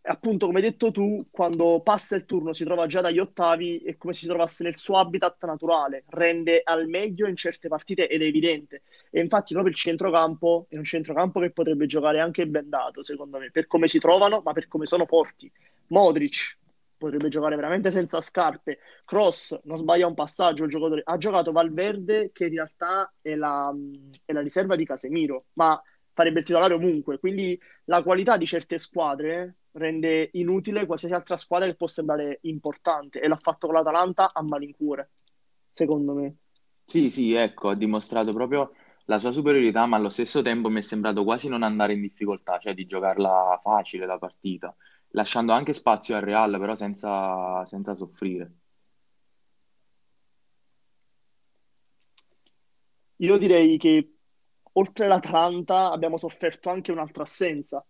appunto, 0.03 0.47
come 0.47 0.59
hai 0.59 0.65
detto 0.65 0.91
tu, 0.91 1.27
quando 1.31 1.81
passa 1.81 2.17
il 2.17 2.25
turno 2.25 2.53
si 2.53 2.65
trova 2.65 2.87
già 2.87 3.01
dagli 3.01 3.19
ottavi, 3.19 3.79
è 3.79 3.97
come 3.97 4.13
se 4.13 4.21
si 4.21 4.27
trovasse 4.27 4.65
nel 4.65 4.77
suo 4.77 4.99
habitat 4.99 5.45
naturale, 5.45 6.05
rende 6.09 6.61
al 6.65 6.89
meglio 6.89 7.27
in 7.27 7.37
certe 7.37 7.69
partite 7.69 8.09
ed 8.09 8.23
è 8.23 8.25
evidente. 8.27 8.83
E 9.11 9.21
infatti 9.21 9.53
proprio 9.53 9.73
il 9.73 9.79
centrocampo 9.79 10.67
è 10.69 10.77
un 10.77 10.85
centrocampo 10.85 11.41
che 11.41 11.51
potrebbe 11.51 11.87
giocare 11.87 12.21
anche 12.21 12.47
bendato, 12.47 13.03
secondo 13.03 13.39
me, 13.39 13.51
per 13.51 13.67
come 13.67 13.87
si 13.87 13.99
trovano, 13.99 14.41
ma 14.45 14.53
per 14.53 14.69
come 14.69 14.87
sono 14.87 15.07
forti. 15.07 15.51
Modric 15.89 16.59
potrebbe 16.97 17.29
giocare 17.29 17.57
veramente 17.57 17.91
senza 17.91 18.21
scarpe. 18.21 18.79
Cross 19.05 19.61
non 19.65 19.79
sbaglia 19.79 20.07
un 20.07 20.15
passaggio, 20.15 20.65
ha 21.05 21.17
giocato 21.19 21.53
Valverde 21.53 22.31
che 22.33 22.45
in 22.45 22.55
realtà 22.55 23.13
è 23.21 23.35
la, 23.35 23.75
è 24.25 24.33
la 24.33 24.41
riserva 24.41 24.77
di 24.77 24.85
Casemiro, 24.85 25.47
ma 25.55 25.81
farebbe 26.13 26.41
il 26.41 26.45
titolare 26.45 26.75
ovunque, 26.75 27.19
quindi 27.19 27.59
la 27.87 28.03
qualità 28.03 28.37
di 28.37 28.47
certe 28.47 28.79
squadre 28.79 29.57
rende 29.73 30.31
inutile 30.33 30.87
qualsiasi 30.87 31.15
altra 31.15 31.37
squadra 31.37 31.67
che 31.69 31.77
può 31.77 31.87
sembrare 31.87 32.39
importante 32.43 33.21
e 33.21 33.29
l'ha 33.29 33.37
fatto 33.37 33.67
con 33.67 33.77
l'Atalanta 33.77 34.33
a 34.33 34.43
malincuore, 34.43 35.11
secondo 35.73 36.15
me. 36.15 36.37
Sì, 36.85 37.11
sì, 37.11 37.33
ecco, 37.35 37.71
ha 37.71 37.75
dimostrato 37.75 38.33
proprio 38.33 38.73
la 39.07 39.19
sua 39.19 39.31
superiorità, 39.33 39.87
ma 39.87 39.97
allo 39.97 40.09
stesso 40.11 40.43
tempo 40.43 40.69
mi 40.69 40.79
è 40.81 40.83
sembrato 40.83 41.25
quasi 41.25 41.49
non 41.49 41.63
andare 41.63 41.95
in 41.95 42.01
difficoltà, 42.03 42.59
cioè 42.59 42.75
di 42.75 42.85
giocarla 42.87 43.59
facile 43.63 44.07
la 44.07 44.19
partita, 44.19 44.75
lasciando 45.11 45.53
anche 45.53 45.73
spazio 45.73 46.15
al 46.17 46.23
Real, 46.23 46.59
però 46.59 46.75
senza, 46.75 47.65
senza 47.67 47.95
soffrire. 47.95 48.53
io 53.17 53.39
direi 53.39 53.79
che 53.79 54.17
oltre 54.73 55.07
l'Atalanta 55.07 55.91
abbiamo 55.91 56.19
sofferto 56.19 56.71
anche 56.71 56.93
un'altra 56.93 57.23
assenza 57.23 57.85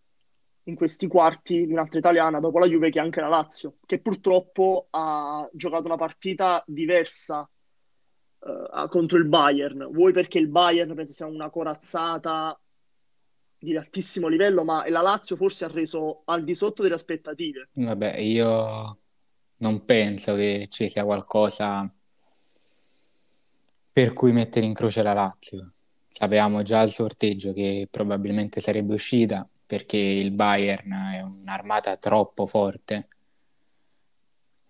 in 0.65 0.75
questi 0.75 1.07
quarti 1.09 1.67
di 1.67 1.73
un'altra 1.73 1.99
italiana 1.99 2.39
dopo 2.39 2.59
la 2.59 2.67
Juve 2.67 2.91
che 2.91 3.01
è 3.01 3.03
anche 3.03 3.21
la 3.21 3.29
Lazio, 3.29 3.75
che 3.85 3.99
purtroppo 3.99 4.87
ha 4.91 5.49
giocato 5.53 5.87
una 5.87 5.97
partita 5.97 6.63
diversa 6.67 7.49
uh, 8.39 8.89
contro 8.89 9.19
il 9.19 9.27
Bayern. 9.27 9.89
Vuoi 9.91 10.13
perché 10.13 10.39
il 10.39 10.49
Bayern 10.49 10.95
penso 10.95 11.13
sia 11.13 11.27
una 11.27 11.51
corazzata 11.51 12.57
di 13.59 13.77
altissimo 13.77 14.29
livello, 14.29 14.65
ma 14.65 14.89
la 14.89 15.03
Lazio 15.03 15.37
forse 15.37 15.65
ha 15.65 15.69
reso 15.69 16.23
al 16.27 16.45
di 16.45 16.55
sotto 16.55 16.83
delle 16.83 16.95
aspettative. 16.95 17.69
Vabbè, 17.73 18.19
io 18.19 18.99
non 19.57 19.85
penso 19.85 20.35
che 20.35 20.67
ci 20.69 20.89
sia 20.89 21.05
qualcosa 21.05 21.93
per 23.93 24.13
cui 24.13 24.33
mettere 24.33 24.67
in 24.67 24.75
croce 24.75 25.03
la 25.03 25.13
Lazio. 25.13 25.73
Sapevamo 26.09 26.63
già 26.63 26.81
al 26.81 26.91
sorteggio 26.91 27.53
che 27.53 27.89
probabilmente 27.91 28.61
sarebbe 28.61 28.95
uscita 28.95 29.47
perché 29.73 29.97
il 29.97 30.33
Bayern 30.33 30.93
è 31.15 31.23
un'armata 31.23 31.97
troppo 31.97 32.45
forte 32.45 33.09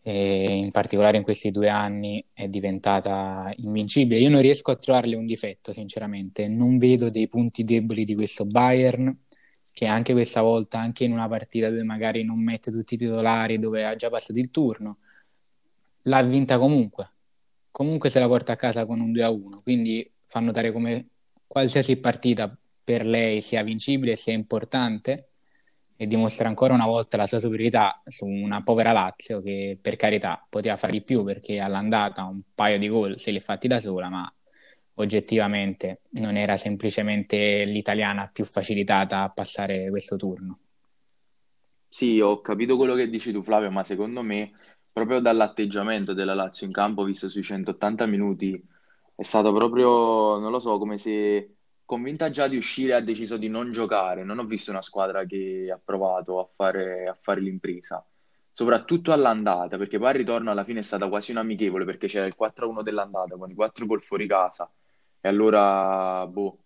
e 0.01 0.45
in 0.45 0.71
particolare 0.71 1.17
in 1.17 1.25
questi 1.25 1.51
due 1.51 1.69
anni 1.69 2.25
è 2.33 2.47
diventata 2.47 3.53
invincibile. 3.57 4.21
Io 4.21 4.29
non 4.29 4.41
riesco 4.41 4.71
a 4.71 4.77
trovarle 4.77 5.17
un 5.17 5.27
difetto, 5.27 5.73
sinceramente. 5.73 6.47
Non 6.47 6.79
vedo 6.79 7.11
dei 7.11 7.27
punti 7.27 7.65
deboli 7.65 8.05
di 8.05 8.15
questo 8.15 8.47
Bayern 8.47 9.13
che 9.73 9.87
anche 9.87 10.13
questa 10.13 10.41
volta, 10.41 10.79
anche 10.79 11.03
in 11.03 11.11
una 11.11 11.27
partita 11.27 11.69
dove 11.69 11.83
magari 11.83 12.23
non 12.23 12.39
mette 12.41 12.71
tutti 12.71 12.95
i 12.95 12.99
titolari, 12.99 13.59
dove 13.59 13.85
ha 13.85 13.97
già 13.97 14.09
passato 14.09 14.39
il 14.39 14.53
turno, 14.53 14.99
l'ha 16.03 16.23
vinta 16.23 16.61
comunque. 16.61 17.11
Comunque 17.73 18.09
se 18.09 18.21
la 18.21 18.29
porta 18.29 18.53
a 18.53 18.57
casa 18.57 18.87
con 18.87 19.01
un 19.01 19.11
2-1, 19.11 19.63
quindi 19.65 20.09
fa 20.27 20.39
notare 20.39 20.71
come 20.71 21.09
qualsiasi 21.49 21.97
partita 21.97 22.57
per 22.83 23.07
lei 23.07 23.41
sia 23.41 23.63
vincibile, 23.63 24.17
sia 24.17 24.33
importante 24.33 25.29
e 25.97 26.07
dimostra 26.07 26.49
ancora 26.49 26.75
una 26.75 26.87
volta 26.87 27.17
la 27.17 27.27
sua 27.27 27.39
superiorità 27.39 28.03
su 28.07 28.27
una 28.27 28.63
povera 28.63 28.93
Lazio 28.93 29.41
che 29.41 29.79
per 29.81 29.97
carità 29.97 30.45
poteva 30.49 30.77
fare 30.77 30.93
di 30.93 31.03
più 31.03 31.23
perché 31.23 31.61
all'andata 31.61 32.25
un 32.25 32.41
paio 32.55 32.79
di 32.79 32.89
gol 32.89 33.19
se 33.19 33.31
li 33.31 33.37
ha 33.37 33.41
fatti 33.41 33.69
da 33.69 33.79
sola, 33.79 34.09
ma 34.09 34.35
oggettivamente 34.95 36.01
non 36.11 36.37
era 36.37 36.57
semplicemente 36.57 37.65
l'italiana 37.65 38.29
più 38.33 38.45
facilitata 38.45 39.23
a 39.23 39.31
passare 39.31 39.89
questo 39.91 40.17
turno. 40.17 40.59
Sì, 41.89 42.21
ho 42.21 42.41
capito 42.41 42.77
quello 42.77 42.95
che 42.95 43.09
dici 43.09 43.33
tu 43.33 43.43
Flavio, 43.43 43.71
ma 43.71 43.85
secondo 43.85 44.23
me 44.23 44.53
proprio 44.91 45.21
dall'atteggiamento 45.21 46.15
della 46.15 46.35
Lazio 46.35 46.67
in 46.67 46.73
campo, 46.73 47.05
visto 47.05 47.29
sui 47.29 47.43
180 47.43 48.07
minuti, 48.07 48.61
è 49.15 49.23
stato 49.23 49.53
proprio, 49.53 50.39
non 50.39 50.51
lo 50.51 50.59
so, 50.59 50.79
come 50.79 50.99
se 50.99 51.57
convinta 51.93 52.31
già 52.31 52.49
di 52.49 52.57
uscire, 52.57 52.95
ha 52.95 53.01
deciso 53.01 53.37
di 53.37 53.51
non 53.51 53.71
giocare. 53.71 54.25
Non 54.25 54.39
ho 54.39 54.47
visto 54.47 54.71
una 54.71 54.81
squadra 54.81 55.27
che 55.27 55.69
ha 55.71 55.79
provato 55.83 56.41
a 56.41 56.49
fare, 56.51 57.07
a 57.07 57.13
fare 57.13 57.43
l'impresa, 57.43 58.03
soprattutto 58.51 59.13
all'andata, 59.13 59.77
perché 59.77 59.99
poi 59.99 60.09
al 60.09 60.15
ritorno 60.15 60.51
alla 60.51 60.65
fine 60.65 60.79
è 60.79 60.83
stata 60.83 61.07
quasi 61.11 61.33
un 61.33 61.37
amichevole 61.37 61.85
perché 61.85 62.07
c'era 62.07 62.25
il 62.25 62.35
4-1 62.39 62.83
dell'andata 62.83 63.37
con 63.37 63.51
i 63.51 63.55
4 63.55 63.85
gol 63.85 64.03
fuori 64.03 64.27
casa. 64.27 64.73
E 65.21 65.29
allora, 65.29 66.27
boh, 66.27 66.59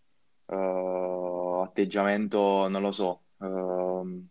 uh, 0.46 1.62
atteggiamento, 1.64 2.68
non 2.68 2.80
lo 2.80 2.92
so, 2.92 3.22
uh, 3.38 4.24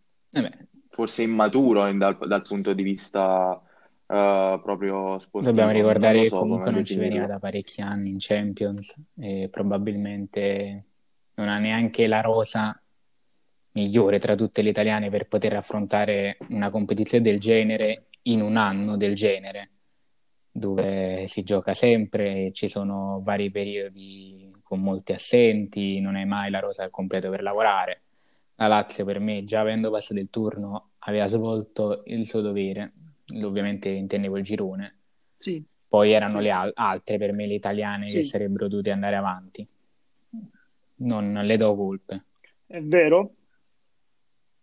forse 0.88 1.22
immaturo 1.24 1.92
dal, 1.92 2.16
dal 2.26 2.42
punto 2.42 2.72
di 2.72 2.82
vista 2.82 3.60
Uh, 4.08 4.60
proprio 4.62 5.18
sportivo. 5.18 5.52
Dobbiamo 5.52 5.72
ricordare 5.72 6.22
che 6.22 6.28
so, 6.28 6.38
comunque 6.38 6.70
non 6.70 6.84
ci 6.84 6.96
veniva 6.96 7.26
da 7.26 7.40
parecchi 7.40 7.80
anni 7.80 8.10
in 8.10 8.18
Champions 8.20 8.94
e 9.16 9.48
probabilmente 9.50 10.85
non 11.36 11.48
ha 11.48 11.58
neanche 11.58 12.06
la 12.06 12.20
rosa 12.20 12.78
migliore 13.72 14.18
tra 14.18 14.34
tutte 14.34 14.62
le 14.62 14.70
italiane 14.70 15.10
per 15.10 15.28
poter 15.28 15.54
affrontare 15.54 16.38
una 16.48 16.70
competizione 16.70 17.22
del 17.22 17.38
genere 17.38 18.06
in 18.22 18.42
un 18.42 18.56
anno 18.56 18.96
del 18.96 19.14
genere 19.14 19.70
dove 20.56 21.26
si 21.26 21.42
gioca 21.42 21.74
sempre, 21.74 22.50
ci 22.52 22.66
sono 22.68 23.20
vari 23.22 23.50
periodi 23.50 24.50
con 24.62 24.80
molti 24.80 25.12
assenti, 25.12 26.00
non 26.00 26.16
è 26.16 26.24
mai 26.24 26.50
la 26.50 26.60
rosa 26.60 26.82
al 26.82 26.90
completo 26.90 27.28
per 27.28 27.42
lavorare. 27.42 28.02
La 28.56 28.66
Lazio 28.66 29.04
per 29.04 29.20
me, 29.20 29.44
già 29.44 29.60
avendo 29.60 29.90
passato 29.90 30.18
il 30.18 30.30
turno, 30.30 30.92
aveva 31.00 31.26
svolto 31.26 32.02
il 32.06 32.26
suo 32.26 32.40
dovere 32.40 32.92
ovviamente 33.42 33.90
intendevo 33.90 34.38
il 34.38 34.44
girone. 34.44 34.98
Sì. 35.36 35.62
Poi 35.88 36.12
erano 36.12 36.38
sì. 36.38 36.44
le 36.44 36.50
al- 36.50 36.72
altre 36.74 37.18
per 37.18 37.32
me, 37.32 37.46
le 37.46 37.54
italiane, 37.54 38.06
sì. 38.06 38.14
che 38.14 38.22
sarebbero 38.22 38.66
dovute 38.66 38.90
andare 38.90 39.16
avanti. 39.16 39.66
Non, 40.96 41.32
le 41.32 41.56
do 41.56 41.74
colpe. 41.74 42.24
È 42.66 42.80
vero, 42.80 43.34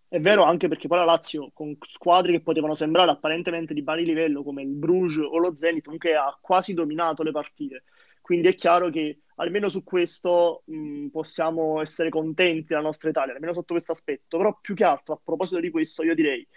è 0.07 0.19
vero 0.19 0.43
anche 0.43 0.67
perché 0.67 0.87
poi 0.87 0.99
la 0.99 1.05
Lazio, 1.05 1.51
con 1.53 1.75
squadre 1.81 2.31
che 2.31 2.41
potevano 2.41 2.75
sembrare 2.75 3.11
apparentemente 3.11 3.73
di 3.73 3.83
pari 3.83 4.05
livello 4.05 4.43
come 4.43 4.61
il 4.61 4.69
Bruges 4.69 5.25
o 5.25 5.37
lo 5.37 5.55
Zenit, 5.55 5.83
comunque 5.83 6.15
ha 6.15 6.37
quasi 6.39 6.73
dominato 6.73 7.23
le 7.23 7.31
partite. 7.31 7.83
Quindi 8.21 8.47
è 8.47 8.55
chiaro 8.55 8.89
che 8.89 9.21
almeno 9.35 9.69
su 9.69 9.83
questo 9.83 10.63
mh, 10.65 11.07
possiamo 11.07 11.81
essere 11.81 12.09
contenti 12.09 12.67
della 12.69 12.81
nostra 12.81 13.09
Italia, 13.09 13.33
almeno 13.33 13.53
sotto 13.53 13.73
questo 13.73 13.91
aspetto. 13.91 14.37
Però 14.37 14.57
più 14.61 14.75
che 14.75 14.83
altro, 14.83 15.15
a 15.15 15.21
proposito 15.23 15.59
di 15.59 15.69
questo, 15.69 16.03
io 16.03 16.15
direi 16.15 16.47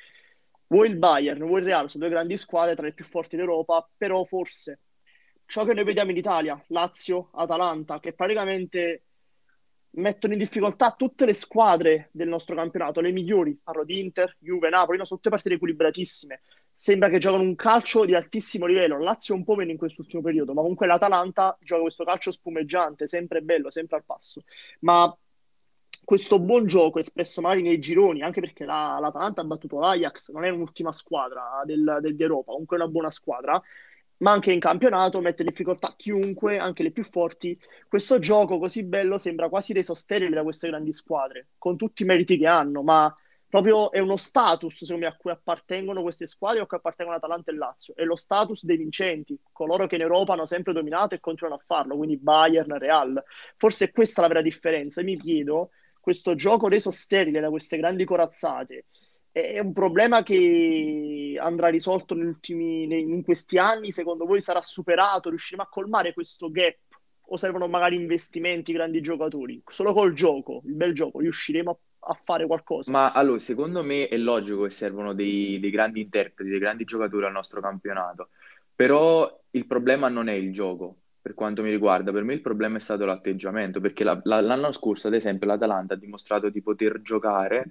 vuoi 0.68 0.88
il 0.90 0.96
Bayern, 0.98 1.44
vuoi 1.46 1.60
il 1.60 1.66
Real, 1.66 1.88
sono 1.88 2.04
due 2.04 2.12
grandi 2.12 2.36
squadre 2.36 2.74
tra 2.74 2.84
le 2.84 2.92
più 2.92 3.04
forti 3.04 3.36
d'Europa, 3.36 3.88
però 3.96 4.24
forse 4.24 4.80
ciò 5.46 5.64
che 5.64 5.74
noi 5.74 5.84
vediamo 5.84 6.10
in 6.10 6.16
Italia, 6.16 6.62
Lazio, 6.68 7.30
Atalanta, 7.32 8.00
che 8.00 8.12
praticamente 8.12 9.05
mettono 9.96 10.32
in 10.32 10.38
difficoltà 10.38 10.94
tutte 10.96 11.24
le 11.24 11.34
squadre 11.34 12.08
del 12.12 12.28
nostro 12.28 12.54
campionato, 12.54 13.00
le 13.00 13.12
migliori, 13.12 13.58
parlo 13.62 13.84
di 13.84 14.00
Inter, 14.00 14.36
Juve, 14.38 14.68
Napoli, 14.68 14.98
sono 14.98 15.08
tutte 15.20 15.30
partite 15.30 15.54
equilibratissime, 15.54 16.40
sembra 16.72 17.08
che 17.08 17.18
giocano 17.18 17.42
un 17.42 17.54
calcio 17.54 18.04
di 18.04 18.14
altissimo 18.14 18.66
livello, 18.66 18.98
Lazio 18.98 19.34
un 19.34 19.44
po' 19.44 19.54
meno 19.54 19.70
in 19.70 19.78
quest'ultimo 19.78 20.22
periodo, 20.22 20.52
ma 20.52 20.60
comunque 20.60 20.86
l'Atalanta 20.86 21.56
gioca 21.60 21.82
questo 21.82 22.04
calcio 22.04 22.30
spumeggiante, 22.30 23.06
sempre 23.06 23.40
bello, 23.42 23.70
sempre 23.70 23.96
al 23.96 24.04
passo, 24.04 24.42
ma 24.80 25.14
questo 26.04 26.38
buon 26.38 26.66
gioco 26.66 26.98
espresso 26.98 27.40
magari 27.40 27.62
nei 27.62 27.78
gironi, 27.78 28.22
anche 28.22 28.40
perché 28.40 28.64
la, 28.64 28.98
l'Atalanta 29.00 29.40
ha 29.40 29.44
battuto 29.44 29.78
l'Ajax, 29.78 30.30
non 30.30 30.44
è 30.44 30.50
un'ultima 30.50 30.92
squadra 30.92 31.62
del, 31.64 31.98
del, 32.00 32.14
di 32.14 32.26
comunque 32.26 32.76
è 32.76 32.80
una 32.80 32.88
buona 32.88 33.10
squadra, 33.10 33.60
ma 34.18 34.32
anche 34.32 34.52
in 34.52 34.60
campionato 34.60 35.20
mette 35.20 35.42
in 35.42 35.48
difficoltà 35.48 35.94
chiunque, 35.96 36.58
anche 36.58 36.82
le 36.82 36.90
più 36.90 37.04
forti. 37.04 37.56
Questo 37.88 38.18
gioco 38.18 38.58
così 38.58 38.84
bello 38.84 39.18
sembra 39.18 39.48
quasi 39.48 39.72
reso 39.72 39.94
sterile 39.94 40.34
da 40.34 40.42
queste 40.42 40.68
grandi 40.68 40.92
squadre, 40.92 41.48
con 41.58 41.76
tutti 41.76 42.02
i 42.02 42.06
meriti 42.06 42.38
che 42.38 42.46
hanno, 42.46 42.82
ma 42.82 43.14
proprio 43.48 43.90
è 43.90 43.98
uno 43.98 44.16
status, 44.16 44.76
secondo 44.76 45.06
me, 45.06 45.06
a 45.06 45.16
cui 45.16 45.30
appartengono 45.30 46.02
queste 46.02 46.26
squadre 46.26 46.60
o 46.60 46.64
a 46.64 46.66
cui 46.66 46.76
appartengono 46.78 47.16
Atalanta 47.16 47.50
e 47.50 47.54
Lazio. 47.54 47.94
È 47.94 48.04
lo 48.04 48.16
status 48.16 48.64
dei 48.64 48.76
vincenti, 48.76 49.38
coloro 49.52 49.86
che 49.86 49.96
in 49.96 50.02
Europa 50.02 50.32
hanno 50.32 50.46
sempre 50.46 50.72
dominato 50.72 51.14
e 51.14 51.20
continuano 51.20 51.60
a 51.60 51.64
farlo, 51.64 51.96
quindi 51.96 52.16
Bayern, 52.16 52.78
Real. 52.78 53.22
Forse 53.56 53.86
è 53.86 53.90
questa 53.92 54.20
la 54.22 54.28
vera 54.28 54.42
differenza. 54.42 55.00
E 55.00 55.04
mi 55.04 55.18
chiedo 55.18 55.70
questo 56.00 56.34
gioco 56.34 56.68
reso 56.68 56.90
sterile 56.90 57.40
da 57.40 57.50
queste 57.50 57.76
grandi 57.76 58.04
corazzate 58.04 58.86
è 59.40 59.58
un 59.58 59.74
problema 59.74 60.22
che 60.22 61.36
andrà 61.38 61.68
risolto 61.68 62.14
in 62.14 63.22
questi 63.22 63.58
anni? 63.58 63.92
Secondo 63.92 64.24
voi 64.24 64.40
sarà 64.40 64.62
superato? 64.62 65.28
Riusciremo 65.28 65.62
a 65.62 65.68
colmare 65.68 66.14
questo 66.14 66.50
gap? 66.50 66.76
O 67.28 67.36
servono 67.36 67.68
magari 67.68 67.96
investimenti, 67.96 68.72
grandi 68.72 69.02
giocatori? 69.02 69.60
Solo 69.66 69.92
col 69.92 70.14
gioco, 70.14 70.62
il 70.64 70.72
bel 70.72 70.94
gioco, 70.94 71.20
riusciremo 71.20 71.70
a, 71.70 72.10
a 72.12 72.20
fare 72.24 72.46
qualcosa? 72.46 72.90
Ma 72.90 73.12
allora, 73.12 73.38
secondo 73.38 73.82
me 73.82 74.08
è 74.08 74.16
logico 74.16 74.62
che 74.62 74.70
servono 74.70 75.12
dei, 75.12 75.60
dei 75.60 75.70
grandi 75.70 76.00
interpreti, 76.00 76.48
dei 76.48 76.58
grandi 76.58 76.84
giocatori 76.84 77.26
al 77.26 77.32
nostro 77.32 77.60
campionato. 77.60 78.30
Però 78.74 79.42
il 79.50 79.66
problema 79.66 80.08
non 80.08 80.28
è 80.28 80.34
il 80.34 80.50
gioco, 80.50 80.96
per 81.20 81.34
quanto 81.34 81.62
mi 81.62 81.68
riguarda. 81.68 82.10
Per 82.10 82.22
me 82.22 82.32
il 82.32 82.40
problema 82.40 82.78
è 82.78 82.80
stato 82.80 83.04
l'atteggiamento, 83.04 83.80
perché 83.80 84.02
la, 84.02 84.18
la, 84.22 84.40
l'anno 84.40 84.72
scorso, 84.72 85.08
ad 85.08 85.14
esempio, 85.14 85.46
l'Atalanta 85.46 85.92
ha 85.92 85.98
dimostrato 85.98 86.48
di 86.48 86.62
poter 86.62 87.02
giocare 87.02 87.66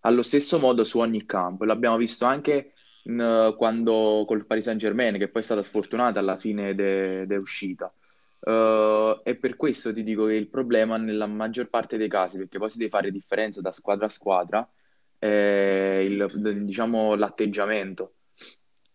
allo 0.00 0.22
stesso 0.22 0.58
modo 0.58 0.84
su 0.84 0.98
ogni 0.98 1.24
campo. 1.24 1.64
L'abbiamo 1.64 1.96
visto 1.96 2.24
anche 2.24 2.72
in, 3.04 3.54
quando 3.56 4.24
col 4.26 4.46
Paris 4.46 4.64
Saint-Germain, 4.64 5.18
che 5.18 5.28
poi 5.28 5.42
è 5.42 5.44
stata 5.44 5.62
sfortunata 5.62 6.18
alla 6.18 6.36
fine 6.36 6.70
ed 6.70 6.80
è 6.80 7.36
uscita. 7.36 7.92
Uh, 8.40 9.18
e 9.24 9.34
per 9.34 9.56
questo 9.56 9.92
ti 9.92 10.04
dico 10.04 10.26
che 10.26 10.34
il 10.34 10.48
problema 10.48 10.96
nella 10.96 11.26
maggior 11.26 11.68
parte 11.68 11.96
dei 11.96 12.08
casi, 12.08 12.38
perché 12.38 12.58
poi 12.58 12.68
si 12.68 12.78
deve 12.78 12.90
fare 12.90 13.10
differenza 13.10 13.60
da 13.60 13.72
squadra 13.72 14.06
a 14.06 14.10
squadra, 14.10 14.70
è 15.18 15.26
il, 15.26 16.62
diciamo, 16.64 17.16
l'atteggiamento. 17.16 18.12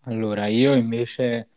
Allora, 0.05 0.47
io 0.47 0.73
invece 0.73 1.49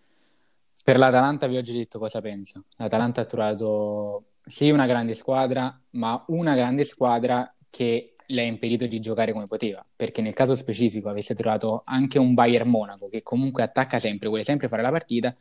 per 0.82 0.98
l'Atalanta 0.98 1.46
vi 1.46 1.56
ho 1.56 1.62
già 1.62 1.72
detto 1.72 1.98
cosa 1.98 2.20
penso. 2.20 2.64
L'Atalanta 2.76 3.20
ha 3.20 3.24
trovato 3.26 4.24
sì 4.44 4.70
una 4.70 4.86
grande 4.86 5.14
squadra, 5.14 5.80
ma 5.90 6.24
una 6.28 6.54
grande 6.56 6.84
squadra 6.84 7.52
che 7.70 8.15
le 8.28 8.40
ha 8.42 8.44
impedito 8.44 8.86
di 8.86 9.00
giocare 9.00 9.32
come 9.32 9.46
poteva, 9.46 9.84
perché 9.94 10.22
nel 10.22 10.34
caso 10.34 10.56
specifico 10.56 11.08
avesse 11.08 11.34
trovato 11.34 11.82
anche 11.84 12.18
un 12.18 12.34
Bayern 12.34 12.68
Monaco 12.68 13.08
che 13.08 13.22
comunque 13.22 13.62
attacca 13.62 13.98
sempre, 13.98 14.28
vuole 14.28 14.42
sempre 14.42 14.68
fare 14.68 14.82
la 14.82 14.90
partita, 14.90 15.34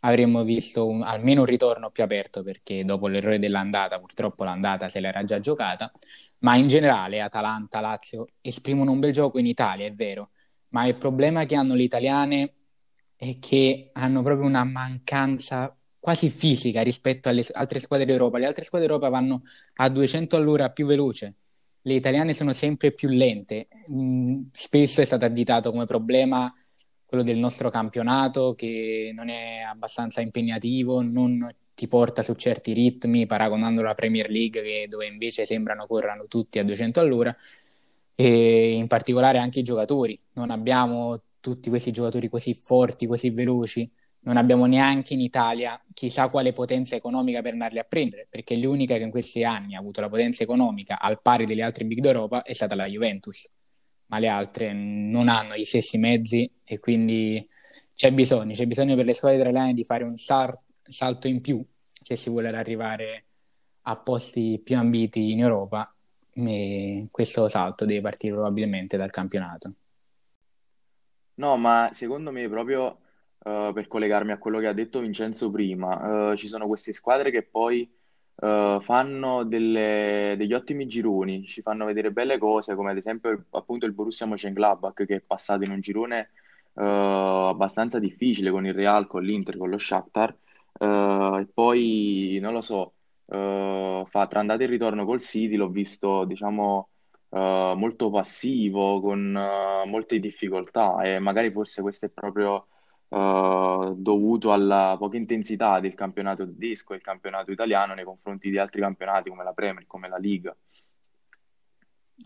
avremmo 0.00 0.42
visto 0.42 0.86
un, 0.88 1.02
almeno 1.02 1.40
un 1.40 1.46
ritorno 1.46 1.90
più 1.90 2.02
aperto 2.02 2.42
perché 2.42 2.84
dopo 2.84 3.06
l'errore 3.06 3.38
dell'andata, 3.38 3.98
purtroppo 4.00 4.44
l'andata 4.44 4.88
se 4.88 5.00
l'era 5.00 5.24
già 5.24 5.38
giocata, 5.40 5.92
ma 6.38 6.56
in 6.56 6.66
generale 6.66 7.20
Atalanta, 7.20 7.80
Lazio 7.80 8.26
esprimono 8.40 8.90
un 8.90 8.98
bel 9.00 9.12
gioco 9.12 9.38
in 9.38 9.46
Italia, 9.46 9.86
è 9.86 9.92
vero, 9.92 10.30
ma 10.68 10.86
il 10.86 10.96
problema 10.96 11.44
che 11.44 11.54
hanno 11.54 11.74
le 11.74 11.82
italiane 11.84 12.54
è 13.16 13.38
che 13.38 13.90
hanno 13.92 14.22
proprio 14.22 14.46
una 14.46 14.64
mancanza 14.64 15.76
quasi 16.02 16.30
fisica 16.30 16.82
rispetto 16.82 17.28
alle 17.28 17.44
altre 17.52 17.78
squadre 17.78 18.04
d'Europa. 18.06 18.38
Le 18.38 18.46
altre 18.46 18.64
squadre 18.64 18.88
d'Europa 18.88 19.08
vanno 19.08 19.42
a 19.74 19.88
200 19.88 20.34
all'ora 20.34 20.70
più 20.70 20.84
veloce, 20.86 21.36
le 21.82 21.94
italiane 21.94 22.32
sono 22.34 22.52
sempre 22.52 22.92
più 22.92 23.08
lente. 23.08 23.68
Mm, 23.90 24.44
spesso 24.52 25.00
è 25.00 25.04
stato 25.04 25.24
additato 25.24 25.70
come 25.70 25.84
problema 25.84 26.52
quello 27.04 27.24
del 27.24 27.36
nostro 27.36 27.68
campionato 27.70 28.54
che 28.54 29.12
non 29.14 29.28
è 29.28 29.58
abbastanza 29.60 30.20
impegnativo, 30.20 31.02
non 31.02 31.54
ti 31.74 31.88
porta 31.88 32.22
su 32.22 32.34
certi 32.34 32.72
ritmi, 32.72 33.26
paragonando 33.26 33.82
la 33.82 33.94
Premier 33.94 34.30
League 34.30 34.62
che, 34.62 34.86
dove 34.88 35.06
invece 35.06 35.44
sembrano 35.44 35.86
corrano 35.86 36.26
tutti 36.26 36.58
a 36.58 36.64
200 36.64 37.00
all'ora 37.00 37.34
e 38.14 38.72
in 38.72 38.86
particolare 38.86 39.38
anche 39.38 39.60
i 39.60 39.62
giocatori. 39.62 40.18
Non 40.34 40.50
abbiamo 40.50 41.20
tutti 41.40 41.68
questi 41.68 41.90
giocatori 41.90 42.28
così 42.28 42.54
forti, 42.54 43.06
così 43.06 43.30
veloci 43.30 43.90
non 44.24 44.36
abbiamo 44.36 44.66
neanche 44.66 45.14
in 45.14 45.20
Italia 45.20 45.80
chissà 45.92 46.28
quale 46.28 46.52
potenza 46.52 46.94
economica 46.94 47.42
per 47.42 47.52
andarli 47.52 47.78
a 47.78 47.84
prendere, 47.84 48.26
perché 48.28 48.56
l'unica 48.56 48.96
che 48.96 49.02
in 49.02 49.10
questi 49.10 49.44
anni 49.44 49.74
ha 49.74 49.78
avuto 49.78 50.00
la 50.00 50.08
potenza 50.08 50.42
economica 50.42 51.00
al 51.00 51.20
pari 51.20 51.44
delle 51.44 51.62
altre 51.62 51.84
big 51.84 52.00
d'Europa 52.00 52.42
è 52.42 52.52
stata 52.52 52.74
la 52.74 52.86
Juventus, 52.86 53.50
ma 54.06 54.18
le 54.18 54.28
altre 54.28 54.72
non 54.72 55.28
hanno 55.28 55.56
gli 55.56 55.64
stessi 55.64 55.98
mezzi 55.98 56.50
e 56.62 56.78
quindi 56.78 57.46
c'è 57.94 58.12
bisogno, 58.12 58.52
c'è 58.52 58.66
bisogno 58.66 58.94
per 58.94 59.06
le 59.06 59.12
squadre 59.12 59.40
italiane 59.40 59.74
di 59.74 59.84
fare 59.84 60.04
un 60.04 60.16
sal- 60.16 60.54
salto 60.82 61.26
in 61.26 61.40
più 61.40 61.64
se 61.88 62.16
si 62.16 62.30
vuole 62.30 62.48
arrivare 62.48 63.24
a 63.82 63.96
posti 63.96 64.60
più 64.62 64.76
ambiti 64.76 65.32
in 65.32 65.40
Europa 65.40 65.92
e 66.34 67.08
questo 67.10 67.48
salto 67.48 67.84
deve 67.84 68.00
partire 68.00 68.34
probabilmente 68.34 68.96
dal 68.96 69.10
campionato. 69.10 69.74
No, 71.34 71.56
ma 71.56 71.90
secondo 71.92 72.30
me 72.30 72.48
proprio 72.48 72.98
uh, 73.44 73.72
per 73.72 73.86
collegarmi 73.88 74.32
a 74.32 74.38
quello 74.38 74.58
che 74.58 74.66
ha 74.66 74.72
detto 74.72 75.00
Vincenzo 75.00 75.50
prima, 75.50 76.30
uh, 76.30 76.36
ci 76.36 76.48
sono 76.48 76.66
queste 76.66 76.92
squadre 76.92 77.30
che 77.30 77.42
poi 77.42 77.90
uh, 78.36 78.80
fanno 78.80 79.44
delle, 79.44 80.34
degli 80.36 80.52
ottimi 80.52 80.86
gironi, 80.86 81.46
ci 81.46 81.62
fanno 81.62 81.84
vedere 81.84 82.12
belle 82.12 82.38
cose, 82.38 82.74
come 82.74 82.90
ad 82.90 82.96
esempio 82.96 83.44
appunto 83.50 83.86
il 83.86 83.92
Borussia 83.92 84.26
Mönchengladbach 84.26 85.04
che 85.04 85.16
è 85.16 85.20
passato 85.20 85.64
in 85.64 85.70
un 85.70 85.80
girone 85.80 86.30
abbastanza 86.74 87.98
difficile 87.98 88.50
con 88.50 88.64
il 88.64 88.72
Real, 88.72 89.06
con 89.06 89.22
l'Inter, 89.22 89.58
con 89.58 89.68
lo 89.68 89.76
Shakhtar, 89.76 90.34
e 90.80 91.46
poi 91.52 92.38
non 92.40 92.54
lo 92.54 92.62
so, 92.62 92.94
fa 93.26 94.26
tra 94.26 94.40
andata 94.40 94.62
e 94.62 94.66
ritorno 94.66 95.04
col 95.04 95.20
City, 95.20 95.56
l'ho 95.56 95.68
visto 95.68 96.24
diciamo 96.24 96.88
molto 97.28 98.08
passivo, 98.08 99.02
con 99.02 99.32
molte 99.86 100.18
difficoltà. 100.18 101.02
E 101.02 101.18
magari 101.18 101.50
forse 101.50 101.82
questo 101.82 102.06
è 102.06 102.08
proprio 102.08 102.68
uh, 103.12 103.94
dovuto 103.94 104.52
alla 104.52 104.96
poca 104.98 105.16
intensità 105.16 105.80
del 105.80 105.94
campionato 105.94 106.44
tedesco 106.46 106.92
e 106.92 106.96
il 106.96 107.02
campionato 107.02 107.50
italiano 107.52 107.94
nei 107.94 108.04
confronti 108.04 108.50
di 108.50 108.58
altri 108.58 108.80
campionati 108.80 109.28
come 109.28 109.44
la 109.44 109.52
Premier, 109.52 109.86
come 109.86 110.08
la 110.08 110.16
Liga. 110.16 110.56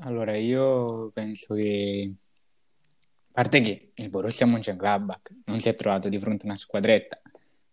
Allora, 0.01 0.37
io 0.37 1.11
penso 1.13 1.55
che 1.55 2.13
a 2.13 3.31
parte 3.33 3.61
che 3.61 3.91
il 3.95 4.11
Borussia 4.11 4.47
Mönchengladbach 4.47 5.35
non 5.47 5.61
si 5.61 5.69
è 5.69 5.75
trovato 5.75 6.09
di 6.09 6.19
fronte 6.19 6.45
a 6.45 6.51
una 6.51 6.59
squadretta, 6.59 7.21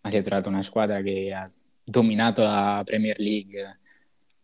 ma 0.01 0.09
si 0.09 0.17
è 0.17 0.21
trovato 0.21 0.49
una 0.49 0.61
squadra 0.61 1.01
che 1.01 1.33
ha 1.33 1.49
dominato 1.83 2.43
la 2.43 2.81
Premier 2.83 3.19
League 3.19 3.79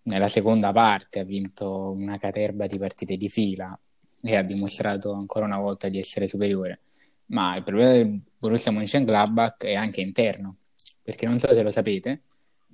nella 0.03 0.27
seconda 0.27 0.71
parte, 0.71 1.19
ha 1.19 1.23
vinto 1.23 1.91
una 1.91 2.17
caterba 2.17 2.67
di 2.67 2.77
partite 2.77 3.15
di 3.15 3.29
fila 3.29 3.77
e 4.21 4.35
ha 4.35 4.41
dimostrato 4.41 5.13
ancora 5.13 5.45
una 5.45 5.59
volta 5.59 5.87
di 5.87 5.99
essere 5.99 6.27
superiore 6.27 6.81
ma 7.29 7.55
il 7.55 7.63
problema 7.63 7.91
del 7.93 8.21
Borussia 8.37 8.71
Mönchengladbach 8.71 9.65
è 9.65 9.75
anche 9.75 10.01
interno, 10.01 10.57
perché 11.01 11.25
non 11.25 11.39
so 11.39 11.47
se 11.47 11.61
lo 11.61 11.69
sapete, 11.69 12.21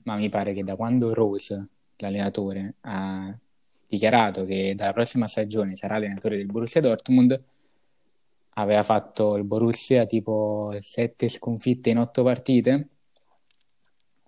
ma 0.03 0.15
mi 0.15 0.29
pare 0.29 0.53
che 0.53 0.63
da 0.63 0.75
quando 0.75 1.13
Rose, 1.13 1.67
l'allenatore, 1.97 2.75
ha 2.81 3.35
dichiarato 3.87 4.45
che 4.45 4.73
dalla 4.75 4.93
prossima 4.93 5.27
stagione 5.27 5.75
sarà 5.75 5.95
allenatore 5.95 6.37
del 6.37 6.45
Borussia 6.45 6.81
Dortmund, 6.81 7.41
aveva 8.57 8.83
fatto 8.83 9.35
il 9.35 9.43
Borussia 9.43 10.05
tipo 10.05 10.75
sette 10.79 11.27
sconfitte 11.27 11.89
in 11.89 11.97
otto 11.97 12.23
partite. 12.23 12.87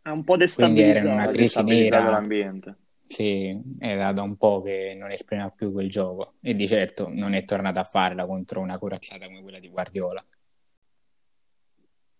È 0.01 0.09
un 0.09 0.23
po' 0.23 0.37
destabilizzato. 0.37 0.91
Quindi 0.91 1.09
era 1.09 1.23
una 1.23 1.31
crisi 1.31 1.63
nera. 1.63 2.09
l'ambiente. 2.09 2.75
Sì, 3.07 3.59
era 3.79 4.11
da 4.13 4.21
un 4.21 4.37
po' 4.37 4.61
che 4.61 4.93
non 4.95 5.11
esprima 5.11 5.49
più 5.49 5.71
quel 5.71 5.89
gioco 5.89 6.35
e 6.41 6.53
di 6.53 6.67
certo 6.67 7.09
non 7.09 7.33
è 7.33 7.43
tornata 7.45 7.79
a 7.79 7.83
farla 7.83 8.25
contro 8.25 8.61
una 8.61 8.77
corazzata 8.77 9.25
come 9.25 9.41
quella 9.41 9.59
di 9.59 9.69
Guardiola. 9.69 10.23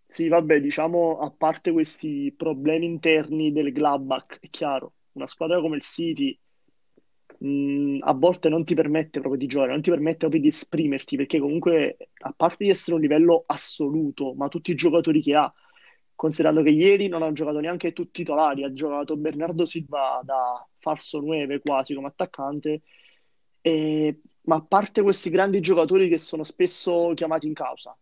Sì, 0.10 0.28
vabbè, 0.28 0.60
diciamo, 0.62 1.20
a 1.20 1.30
parte 1.32 1.72
questi 1.72 2.34
problemi 2.36 2.86
interni 2.86 3.52
del 3.52 3.72
Gladbach, 3.72 4.40
è 4.40 4.50
chiaro, 4.50 4.94
una 5.14 5.28
squadra 5.28 5.60
come 5.62 5.76
il 5.76 5.82
City 5.84 6.38
mh, 7.40 7.98
a 8.02 8.14
volte 8.14 8.50
non 8.50 8.64
ti 8.64 8.74
permette 8.76 9.20
proprio 9.20 9.40
di 9.40 9.48
giocare, 9.48 9.72
non 9.72 9.82
ti 9.82 9.90
permette 9.90 10.18
proprio 10.20 10.42
di 10.42 10.48
esprimerti, 10.48 11.16
perché 11.18 11.40
comunque, 11.40 11.98
a 12.20 12.34
parte 12.36 12.64
di 12.66 12.70
essere 12.70 12.96
un 12.96 13.02
livello 13.02 13.44
assoluto, 13.48 14.34
ma 14.34 14.48
tutti 14.48 14.72
i 14.72 14.76
giocatori 14.76 15.22
che 15.22 15.36
ha, 15.36 15.52
considerando 16.18 16.64
che 16.64 16.72
ieri 16.72 17.08
non 17.08 17.22
hanno 17.22 17.34
giocato 17.34 17.60
neanche 17.60 17.94
tutti 17.94 18.22
i 18.22 18.24
titolari, 18.24 18.64
ha 18.64 18.74
giocato 18.74 19.16
Bernardo 19.16 19.68
Silva 19.68 20.20
da 20.24 20.68
falso 20.80 21.20
9 21.20 21.60
quasi 21.62 21.94
come 21.94 22.08
attaccante, 22.08 22.82
e, 23.62 24.22
ma 24.42 24.56
a 24.56 24.62
parte 24.64 25.04
questi 25.04 25.30
grandi 25.30 25.60
giocatori 25.60 26.10
che 26.10 26.18
sono 26.18 26.44
spesso 26.44 27.12
chiamati 27.16 27.46
in 27.46 27.54
causa, 27.54 27.96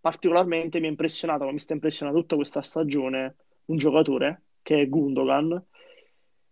particolarmente 0.00 0.80
mi 0.80 0.86
ha 0.86 0.90
impressionato, 0.90 1.50
mi 1.50 1.58
sta 1.58 1.72
impressionando 1.72 2.20
tutta 2.20 2.36
questa 2.36 2.60
stagione, 2.60 3.36
un 3.66 3.78
giocatore 3.78 4.42
che 4.60 4.82
è 4.82 4.88
Gundogan, 4.88 5.64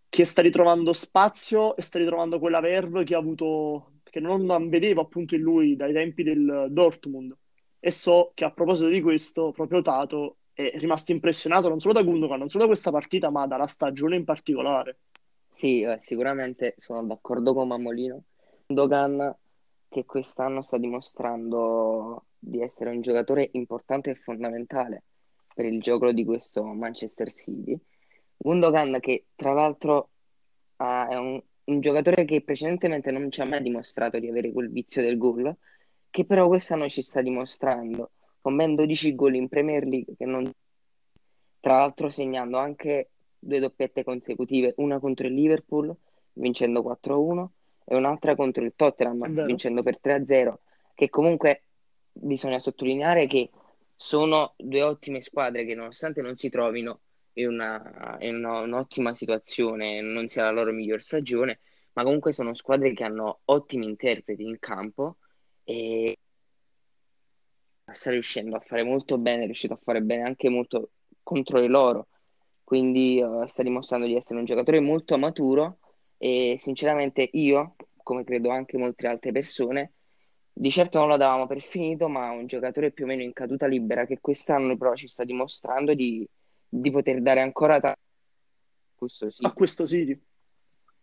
che 0.09 0.25
sta 0.25 0.41
ritrovando 0.41 0.91
spazio 0.91 1.75
e 1.75 1.83
sta 1.83 1.99
ritrovando 1.99 2.39
quella 2.39 2.59
verve 2.61 3.03
che 3.03 3.13
ha 3.13 3.19
avuto, 3.19 3.99
che 4.03 4.19
non 4.19 4.67
vedevo 4.69 5.01
appunto 5.01 5.35
in 5.35 5.41
lui 5.41 5.75
dai 5.75 5.93
tempi 5.93 6.23
del 6.23 6.67
Dortmund. 6.71 7.37
E 7.79 7.91
so 7.91 8.31
che 8.33 8.43
a 8.43 8.51
proposito 8.51 8.89
di 8.89 9.01
questo, 9.01 9.51
proprio 9.51 9.81
Tato 9.81 10.37
è 10.53 10.77
rimasto 10.77 11.11
impressionato 11.11 11.69
non 11.69 11.79
solo 11.79 11.93
da 11.93 12.03
Gundogan, 12.03 12.39
non 12.39 12.49
solo 12.49 12.63
da 12.63 12.69
questa 12.69 12.91
partita, 12.91 13.29
ma 13.29 13.47
dalla 13.47 13.67
stagione 13.67 14.15
in 14.15 14.23
particolare. 14.23 14.99
Sì, 15.49 15.81
eh, 15.81 15.97
sicuramente 15.99 16.73
sono 16.77 17.05
d'accordo 17.05 17.53
con 17.53 17.67
Mammolino. 17.67 18.23
Gundogan 18.67 19.35
che 19.89 20.05
quest'anno 20.05 20.61
sta 20.61 20.77
dimostrando 20.77 22.25
di 22.39 22.61
essere 22.61 22.91
un 22.91 23.01
giocatore 23.01 23.49
importante 23.53 24.11
e 24.11 24.15
fondamentale 24.15 25.03
per 25.53 25.65
il 25.65 25.81
gioco 25.81 26.11
di 26.11 26.23
questo 26.23 26.63
Manchester 26.63 27.31
City. 27.31 27.79
Gundogan 28.37 28.97
che 28.99 29.27
tra 29.35 29.53
l'altro 29.53 30.09
uh, 30.77 31.07
è 31.09 31.15
un, 31.15 31.41
un 31.65 31.79
giocatore 31.81 32.25
che 32.25 32.41
precedentemente 32.41 33.11
non 33.11 33.29
ci 33.29 33.41
ha 33.41 33.45
mai 33.45 33.61
dimostrato 33.61 34.17
di 34.17 34.29
avere 34.29 34.51
quel 34.51 34.71
vizio 34.71 35.01
del 35.01 35.17
gol, 35.17 35.55
che 36.09 36.25
però 36.25 36.47
quest'anno 36.47 36.87
ci 36.87 37.01
sta 37.01 37.21
dimostrando 37.21 38.11
con 38.41 38.55
ben 38.55 38.75
12 38.75 39.15
gol 39.15 39.35
in 39.35 39.47
Premier 39.47 39.85
League, 39.85 40.15
che 40.17 40.25
non... 40.25 40.51
tra 41.59 41.77
l'altro 41.77 42.09
segnando 42.09 42.57
anche 42.57 43.11
due 43.37 43.59
doppiette 43.59 44.03
consecutive, 44.03 44.73
una 44.77 44.99
contro 44.99 45.27
il 45.27 45.33
Liverpool 45.33 45.95
vincendo 46.33 46.81
4-1 46.81 47.47
e 47.85 47.95
un'altra 47.95 48.35
contro 48.35 48.63
il 48.63 48.73
Tottenham 48.75 49.45
vincendo 49.45 49.81
per 49.83 49.99
3-0, 50.01 50.53
che 50.93 51.09
comunque 51.09 51.63
bisogna 52.11 52.59
sottolineare 52.59 53.27
che 53.27 53.49
sono 53.95 54.53
due 54.57 54.81
ottime 54.81 55.21
squadre 55.21 55.65
che 55.65 55.75
nonostante 55.75 56.21
non 56.21 56.35
si 56.35 56.49
trovino 56.49 57.01
in, 57.33 57.47
una, 57.47 58.17
in 58.21 58.35
una, 58.35 58.61
un'ottima 58.61 59.13
situazione, 59.13 60.01
non 60.01 60.27
sia 60.27 60.43
la 60.43 60.51
loro 60.51 60.71
miglior 60.71 61.01
stagione, 61.01 61.59
ma 61.93 62.03
comunque 62.03 62.31
sono 62.31 62.53
squadre 62.53 62.93
che 62.93 63.03
hanno 63.03 63.41
ottimi 63.45 63.85
interpreti 63.85 64.43
in 64.43 64.57
campo 64.59 65.17
e 65.63 66.17
sta 67.93 68.11
riuscendo 68.11 68.55
a 68.55 68.59
fare 68.59 68.83
molto 68.83 69.17
bene, 69.17 69.43
è 69.43 69.45
riuscito 69.45 69.73
a 69.73 69.79
fare 69.81 70.01
bene 70.01 70.23
anche 70.23 70.49
molto 70.49 70.91
contro 71.23 71.59
le 71.59 71.67
loro, 71.67 72.07
quindi 72.63 73.21
uh, 73.21 73.45
sta 73.45 73.63
dimostrando 73.63 74.05
di 74.05 74.15
essere 74.15 74.39
un 74.39 74.45
giocatore 74.45 74.79
molto 74.79 75.17
maturo 75.17 75.79
e 76.17 76.55
sinceramente 76.59 77.27
io, 77.33 77.75
come 78.03 78.23
credo 78.23 78.49
anche 78.49 78.77
molte 78.77 79.07
altre 79.07 79.31
persone, 79.31 79.93
di 80.53 80.69
certo 80.69 80.99
non 80.99 81.07
lo 81.07 81.17
davamo 81.17 81.47
per 81.47 81.61
finito, 81.61 82.07
ma 82.07 82.31
un 82.31 82.45
giocatore 82.45 82.91
più 82.91 83.05
o 83.05 83.07
meno 83.07 83.21
in 83.21 83.33
caduta 83.33 83.65
libera 83.67 84.05
che 84.05 84.19
quest'anno 84.19 84.77
però 84.77 84.95
ci 84.95 85.07
sta 85.07 85.23
dimostrando 85.23 85.93
di, 85.93 86.27
di 86.67 86.91
poter 86.91 87.21
dare 87.21 87.41
ancora 87.41 87.79
tanto 87.79 87.99
questo 88.95 89.29
sì. 89.29 89.45
a 89.45 89.51
questo 89.51 89.85
sì. 89.87 90.19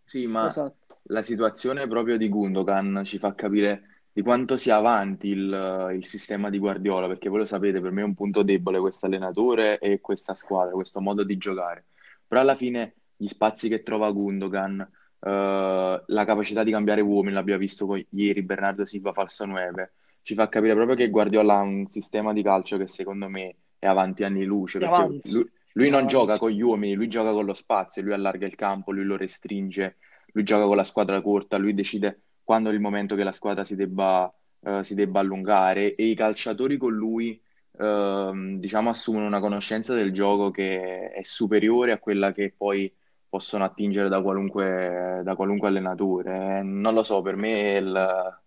Sì, 0.05 0.27
ma 0.27 0.47
esatto. 0.47 1.01
la 1.05 1.23
situazione 1.23 1.87
proprio 1.87 2.17
di 2.17 2.29
Gundogan 2.29 3.03
ci 3.05 3.19
fa 3.19 3.35
capire 3.35 3.98
di 4.19 4.25
quanto 4.25 4.57
sia 4.57 4.75
avanti 4.75 5.29
il, 5.29 5.93
il 5.95 6.05
sistema 6.05 6.51
di 6.51 6.59
Guardiola, 6.59 7.07
perché 7.07 7.29
voi 7.29 7.39
lo 7.39 7.45
sapete, 7.45 7.81
per 7.81 7.93
me 7.93 8.01
è 8.01 8.05
un 8.05 8.17
punto 8.17 8.43
debole 8.43 8.81
questo 8.81 9.07
allenatore 9.07 9.79
e 9.79 10.01
questa 10.01 10.35
squadra, 10.35 10.73
questo 10.73 11.01
modo 11.01 11.23
di 11.23 11.37
giocare. 11.37 11.85
Però 12.27 12.41
alla 12.41 12.57
fine 12.57 12.95
gli 13.15 13.29
spazi 13.29 13.69
che 13.69 13.85
trova 13.85 14.11
Gundogan, 14.11 14.81
eh, 14.81 16.03
la 16.05 16.25
capacità 16.25 16.65
di 16.65 16.73
cambiare 16.73 17.01
uomini, 17.01 17.33
l'abbiamo 17.33 17.61
visto 17.61 17.87
poi 17.87 18.05
ieri, 18.11 18.43
Bernardo 18.43 18.85
Silva, 18.85 19.13
falso 19.13 19.45
9, 19.45 19.93
ci 20.23 20.35
fa 20.35 20.49
capire 20.49 20.75
proprio 20.75 20.97
che 20.97 21.11
Guardiola 21.11 21.59
ha 21.59 21.63
un 21.63 21.87
sistema 21.87 22.33
di 22.33 22.43
calcio 22.43 22.77
che 22.77 22.89
secondo 22.89 23.29
me 23.29 23.55
è 23.79 23.87
avanti 23.87 24.25
anni 24.25 24.43
luce, 24.43 24.81
perché 24.81 24.95
Avanti. 24.95 25.31
lui, 25.31 25.49
lui 25.75 25.91
non 25.91 26.09
gioca 26.09 26.39
con 26.39 26.51
gli 26.51 26.61
uomini, 26.61 26.95
lui 26.95 27.07
gioca 27.07 27.31
con 27.31 27.45
lo 27.45 27.55
spazio, 27.55 28.03
lui 28.03 28.15
allarga 28.15 28.47
il 28.47 28.57
campo, 28.57 28.91
lui 28.91 29.05
lo 29.05 29.17
restringe, 29.17 29.99
lui 30.33 30.43
gioca 30.43 30.65
con 30.65 30.75
la 30.75 30.83
squadra 30.83 31.23
corta, 31.23 31.57
lui 31.57 31.73
decide 31.73 32.23
quando 32.49 32.71
è 32.71 32.73
il 32.73 32.81
momento 32.81 33.15
che 33.15 33.25
la 33.25 33.33
squadra 33.33 33.63
si 33.63 33.77
debba, 33.77 34.33
eh, 34.61 34.83
si 34.83 34.95
debba 34.95 35.21
allungare 35.21 35.95
e 35.95 36.05
i 36.07 36.15
calciatori 36.15 36.79
con 36.79 36.95
lui, 36.95 37.39
ehm, 37.79 38.59
diciamo, 38.59 38.89
assumono 38.89 39.27
una 39.27 39.39
conoscenza 39.41 39.93
del 39.95 40.13
gioco 40.15 40.51
che 40.51 41.11
è 41.11 41.23
superiore 41.23 41.93
a 41.93 41.99
quella 41.99 42.33
che 42.33 42.51
poi 42.57 42.91
possono 43.29 43.65
attingere 43.65 44.09
da 44.09 44.23
qualunque, 44.23 45.21
da 45.25 45.37
qualunque 45.37 45.69
allenatore. 45.69 46.63
Non 46.63 46.95
lo 46.95 47.03
so, 47.03 47.21
per 47.21 47.37
me 47.37 47.75
è, 47.75 47.77
il- 47.81 48.41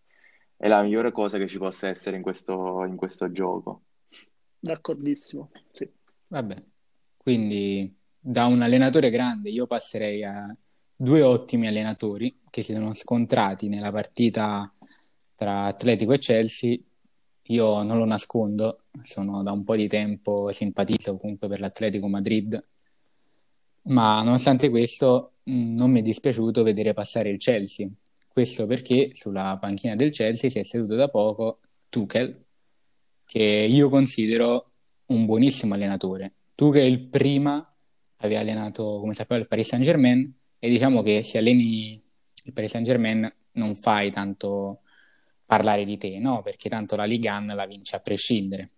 è 0.58 0.68
la 0.68 0.82
migliore 0.82 1.12
cosa 1.12 1.38
che 1.38 1.48
ci 1.48 1.60
possa 1.60 1.88
essere 1.88 2.16
in 2.16 2.24
questo, 2.24 2.84
in 2.86 2.96
questo 2.96 3.32
gioco. 3.32 3.84
D'accordissimo, 4.60 5.52
sì. 5.72 5.88
Vabbè, 6.28 6.56
quindi 7.18 7.96
da 8.18 8.46
un 8.46 8.64
allenatore 8.64 9.12
grande 9.12 9.52
io 9.52 9.68
passerei 9.68 10.24
a 10.24 10.56
due 11.02 11.24
ottimi 11.24 11.66
allenatori 11.68 12.42
che 12.50 12.62
si 12.62 12.74
sono 12.74 12.94
scontrati 12.94 13.68
nella 13.68 13.92
partita 13.92 14.72
tra 15.34 15.66
Atletico 15.66 16.14
e 16.14 16.20
Chelsea. 16.20 16.78
Io 17.46 17.82
non 17.82 17.98
lo 17.98 18.06
nascondo, 18.06 18.84
sono 19.02 19.42
da 19.42 19.52
un 19.52 19.64
po' 19.64 19.76
di 19.76 19.88
tempo 19.88 20.52
simpatizzo 20.52 21.18
comunque 21.18 21.48
per 21.48 21.60
l'Atletico 21.60 22.08
Madrid, 22.08 22.68
ma 23.84 24.22
nonostante 24.22 24.70
questo 24.70 25.38
non 25.46 25.92
mi 25.92 26.00
è 26.00 26.04
dispiaciuto 26.04 26.62
vedere 26.62 26.94
passare 26.94 27.30
il 27.30 27.40
Chelsea. 27.40 27.90
Questo 28.28 28.68
perché 28.68 29.10
sulla 29.14 29.58
panchina 29.60 29.96
del 29.96 30.12
Chelsea 30.12 30.50
si 30.50 30.60
è 30.60 30.64
seduto 30.64 30.96
da 30.96 31.10
poco 31.10 31.60
Tuchel, 31.90 32.46
che 33.26 33.42
io 33.42 33.90
considero 33.90 34.72
un 35.08 35.26
buonissimo 35.26 35.74
allenatore. 35.74 36.36
Tuchel 36.54 37.08
prima 37.08 37.76
aveva 38.18 38.40
allenato, 38.40 39.00
come 39.00 39.16
sappiamo, 39.16 39.42
il 39.42 39.48
Paris 39.48 39.68
Saint-Germain 39.68 40.40
e 40.63 40.69
diciamo 40.69 41.02
che 41.02 41.24
se 41.24 41.39
alleni 41.39 42.00
il 42.43 42.54
Paris 42.54 42.69
Saint-Germain 42.69 43.28
non 43.54 43.74
fai 43.74 44.12
tanto 44.12 44.82
parlare 45.43 45.86
di 45.86 45.97
te, 45.97 46.19
no? 46.19 46.43
Perché 46.43 46.69
tanto 46.69 46.95
la 46.95 47.04
Ligue 47.04 47.32
1 47.32 47.56
la 47.56 47.65
vince 47.65 47.95
a 47.95 48.00
prescindere. 48.00 48.69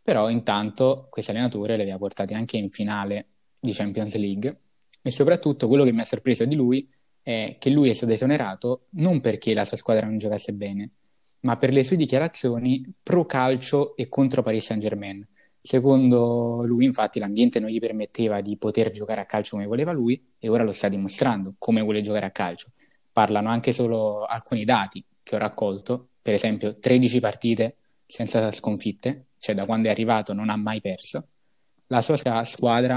Però 0.00 0.30
intanto 0.30 1.08
questo 1.10 1.32
allenatore 1.32 1.74
li 1.74 1.82
aveva 1.82 1.98
portati 1.98 2.34
anche 2.34 2.56
in 2.56 2.70
finale 2.70 3.26
di 3.58 3.72
Champions 3.72 4.14
League 4.14 4.60
e 5.02 5.10
soprattutto 5.10 5.66
quello 5.66 5.82
che 5.82 5.92
mi 5.92 6.00
ha 6.00 6.04
sorpreso 6.04 6.44
di 6.44 6.54
lui 6.54 6.88
è 7.20 7.56
che 7.58 7.70
lui 7.70 7.90
è 7.90 7.94
stato 7.94 8.12
esonerato 8.12 8.86
non 8.90 9.20
perché 9.20 9.54
la 9.54 9.64
sua 9.64 9.76
squadra 9.76 10.06
non 10.06 10.18
giocasse 10.18 10.52
bene, 10.52 10.90
ma 11.40 11.56
per 11.56 11.72
le 11.72 11.82
sue 11.82 11.96
dichiarazioni 11.96 12.94
pro 13.02 13.26
calcio 13.26 13.96
e 13.96 14.08
contro 14.08 14.42
Paris 14.42 14.66
Saint-Germain. 14.66 15.26
Secondo 15.64 16.62
lui, 16.64 16.84
infatti, 16.84 17.20
l'ambiente 17.20 17.60
non 17.60 17.70
gli 17.70 17.78
permetteva 17.78 18.40
di 18.40 18.56
poter 18.56 18.90
giocare 18.90 19.20
a 19.20 19.26
calcio 19.26 19.52
come 19.52 19.66
voleva 19.66 19.92
lui 19.92 20.20
e 20.38 20.48
ora 20.48 20.64
lo 20.64 20.72
sta 20.72 20.88
dimostrando 20.88 21.54
come 21.56 21.80
vuole 21.80 22.00
giocare 22.00 22.26
a 22.26 22.30
calcio. 22.32 22.72
Parlano 23.12 23.48
anche 23.48 23.70
solo 23.72 24.24
alcuni 24.24 24.64
dati 24.64 25.04
che 25.22 25.36
ho 25.36 25.38
raccolto, 25.38 26.08
per 26.20 26.34
esempio 26.34 26.78
13 26.78 27.20
partite 27.20 27.76
senza 28.06 28.50
sconfitte, 28.50 29.28
cioè 29.38 29.54
da 29.54 29.64
quando 29.64 29.86
è 29.88 29.90
arrivato 29.92 30.32
non 30.32 30.50
ha 30.50 30.56
mai 30.56 30.80
perso. 30.80 31.28
La 31.86 32.00
sua 32.00 32.16
squadra 32.44 32.96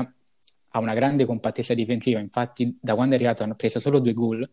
ha 0.70 0.80
una 0.80 0.94
grande 0.94 1.26
compattezza 1.26 1.74
difensiva, 1.76 2.20
infatti 2.20 2.78
da 2.82 2.96
quando 2.96 3.14
è 3.14 3.18
arrivato 3.18 3.44
hanno 3.44 3.56
preso 3.56 3.80
solo 3.80 4.00
due 4.00 4.14
gol 4.14 4.50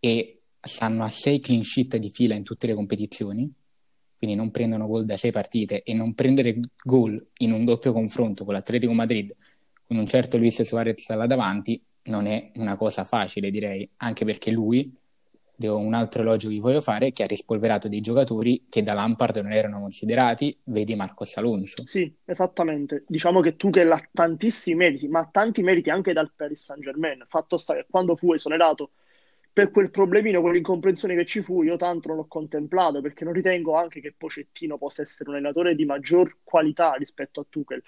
e 0.00 0.42
stanno 0.60 1.04
a 1.04 1.08
sei 1.08 1.38
clean 1.38 1.62
sheet 1.62 1.96
di 1.98 2.10
fila 2.10 2.34
in 2.34 2.42
tutte 2.42 2.66
le 2.66 2.74
competizioni, 2.74 3.50
quindi 4.16 4.36
non 4.36 4.50
prendono 4.50 4.86
gol 4.86 5.04
da 5.04 5.16
sei 5.16 5.32
partite 5.32 5.82
e 5.82 5.94
non 5.94 6.14
prendere 6.14 6.58
gol 6.84 7.24
in 7.38 7.52
un 7.52 7.64
doppio 7.64 7.92
confronto 7.92 8.44
con 8.44 8.54
l'Atletico 8.54 8.92
Madrid 8.92 9.34
con 9.86 9.96
un 9.96 10.06
certo 10.06 10.38
Luis 10.38 10.62
Suarez 10.62 11.08
là 11.14 11.26
davanti 11.26 11.82
non 12.04 12.26
è 12.26 12.50
una 12.56 12.76
cosa 12.76 13.04
facile 13.04 13.50
direi, 13.50 13.88
anche 13.98 14.24
perché 14.24 14.50
lui 14.50 14.92
devo, 15.56 15.78
un 15.78 15.94
altro 15.94 16.22
elogio 16.22 16.48
che 16.48 16.58
voglio 16.58 16.80
fare, 16.80 17.12
che 17.12 17.22
ha 17.22 17.26
rispolverato 17.26 17.88
dei 17.88 18.00
giocatori 18.00 18.66
che 18.68 18.82
da 18.82 18.92
Lampard 18.92 19.36
non 19.36 19.52
erano 19.52 19.80
considerati, 19.80 20.56
vedi 20.64 20.94
Marcos 20.96 21.36
Alonso. 21.36 21.86
Sì, 21.86 22.12
esattamente. 22.24 23.04
Diciamo 23.06 23.40
che 23.40 23.56
Tuchel 23.56 23.90
ha 23.92 24.08
tantissimi 24.12 24.76
meriti, 24.76 25.08
ma 25.08 25.28
tanti 25.30 25.62
meriti 25.62 25.90
anche 25.90 26.12
dal 26.12 26.32
Paris 26.34 26.62
Saint-Germain. 26.64 27.24
Fatto 27.28 27.58
sta 27.58 27.74
che 27.74 27.86
quando 27.88 28.16
fu 28.16 28.32
esonerato 28.32 28.90
per 29.54 29.70
quel 29.70 29.92
problemino, 29.92 30.40
quell'incomprensione 30.40 31.14
che 31.14 31.24
ci 31.24 31.40
fu, 31.40 31.62
io 31.62 31.76
tanto 31.76 32.08
non 32.08 32.16
l'ho 32.16 32.26
contemplato 32.26 33.00
perché 33.00 33.22
non 33.22 33.32
ritengo 33.32 33.76
anche 33.76 34.00
che 34.00 34.12
Pocettino 34.12 34.78
possa 34.78 35.02
essere 35.02 35.30
un 35.30 35.36
allenatore 35.36 35.76
di 35.76 35.84
maggior 35.84 36.38
qualità 36.42 36.94
rispetto 36.94 37.38
a 37.40 37.46
Tuchel. 37.48 37.80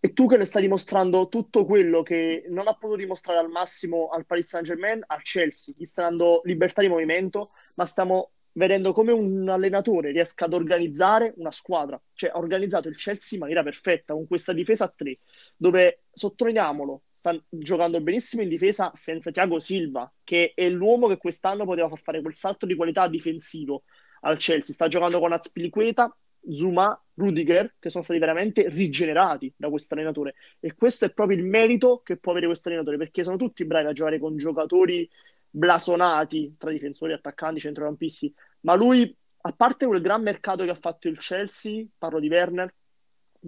E 0.00 0.12
Tuchel 0.12 0.44
sta 0.44 0.58
dimostrando 0.58 1.28
tutto 1.28 1.64
quello 1.64 2.02
che 2.02 2.46
non 2.48 2.66
ha 2.66 2.74
potuto 2.74 2.98
dimostrare 2.98 3.38
al 3.38 3.48
massimo 3.48 4.08
al 4.08 4.26
Paris 4.26 4.48
Saint-Germain, 4.48 5.00
al 5.06 5.22
Chelsea. 5.22 5.74
Gli 5.76 5.84
sta 5.84 6.02
dando 6.02 6.40
libertà 6.42 6.80
di 6.80 6.88
movimento, 6.88 7.46
ma 7.76 7.86
stiamo 7.86 8.32
vedendo 8.54 8.92
come 8.92 9.12
un 9.12 9.48
allenatore 9.48 10.10
riesca 10.10 10.46
ad 10.46 10.54
organizzare 10.54 11.34
una 11.36 11.52
squadra. 11.52 12.02
Cioè, 12.14 12.30
ha 12.30 12.38
organizzato 12.38 12.88
il 12.88 12.96
Chelsea 12.96 13.36
in 13.38 13.40
maniera 13.40 13.62
perfetta, 13.62 14.12
con 14.12 14.26
questa 14.26 14.52
difesa 14.52 14.86
a 14.86 14.92
tre, 14.94 15.20
dove, 15.56 16.02
sottolineiamolo, 16.12 17.02
sta 17.26 17.44
giocando 17.48 18.00
benissimo 18.00 18.42
in 18.42 18.48
difesa 18.48 18.92
senza 18.94 19.32
Thiago 19.32 19.58
Silva, 19.58 20.10
che 20.22 20.52
è 20.54 20.68
l'uomo 20.70 21.08
che 21.08 21.16
quest'anno 21.16 21.64
poteva 21.64 21.88
far 21.88 22.00
fare 22.00 22.20
quel 22.20 22.34
salto 22.34 22.66
di 22.66 22.76
qualità 22.76 23.08
difensivo 23.08 23.82
al 24.20 24.36
Chelsea. 24.38 24.72
Sta 24.72 24.86
giocando 24.86 25.18
con 25.18 25.32
Azpilicueta, 25.32 26.16
Zuma, 26.48 26.98
Rudiger, 27.14 27.74
che 27.80 27.90
sono 27.90 28.04
stati 28.04 28.20
veramente 28.20 28.68
rigenerati 28.68 29.52
da 29.56 29.68
questo 29.68 29.94
allenatore. 29.94 30.34
E 30.60 30.74
questo 30.74 31.06
è 31.06 31.12
proprio 31.12 31.38
il 31.38 31.44
merito 31.44 32.00
che 32.04 32.16
può 32.16 32.30
avere 32.30 32.46
questo 32.46 32.68
allenatore, 32.68 32.96
perché 32.96 33.24
sono 33.24 33.36
tutti 33.36 33.64
bravi 33.64 33.88
a 33.88 33.92
giocare 33.92 34.20
con 34.20 34.36
giocatori 34.36 35.08
blasonati 35.50 36.54
tra 36.56 36.70
difensori, 36.70 37.12
attaccanti, 37.12 37.58
centrocampisti. 37.58 38.32
Ma 38.60 38.76
lui, 38.76 39.16
a 39.40 39.52
parte 39.52 39.86
quel 39.86 40.00
gran 40.00 40.22
mercato 40.22 40.62
che 40.62 40.70
ha 40.70 40.78
fatto 40.80 41.08
il 41.08 41.18
Chelsea, 41.18 41.84
parlo 41.98 42.20
di 42.20 42.28
Werner, 42.28 42.72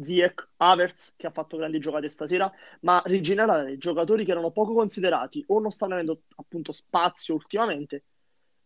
Ziyech, 0.00 0.48
Havertz, 0.56 1.14
che 1.16 1.26
ha 1.26 1.30
fatto 1.30 1.56
grandi 1.56 1.78
giocate 1.78 2.08
stasera, 2.08 2.50
ma 2.80 3.02
rigenerare 3.06 3.78
giocatori 3.78 4.24
che 4.24 4.30
erano 4.30 4.50
poco 4.50 4.74
considerati 4.74 5.44
o 5.48 5.60
non 5.60 5.70
stanno 5.70 5.94
avendo 5.94 6.22
appunto 6.36 6.72
spazio 6.72 7.34
ultimamente 7.34 8.04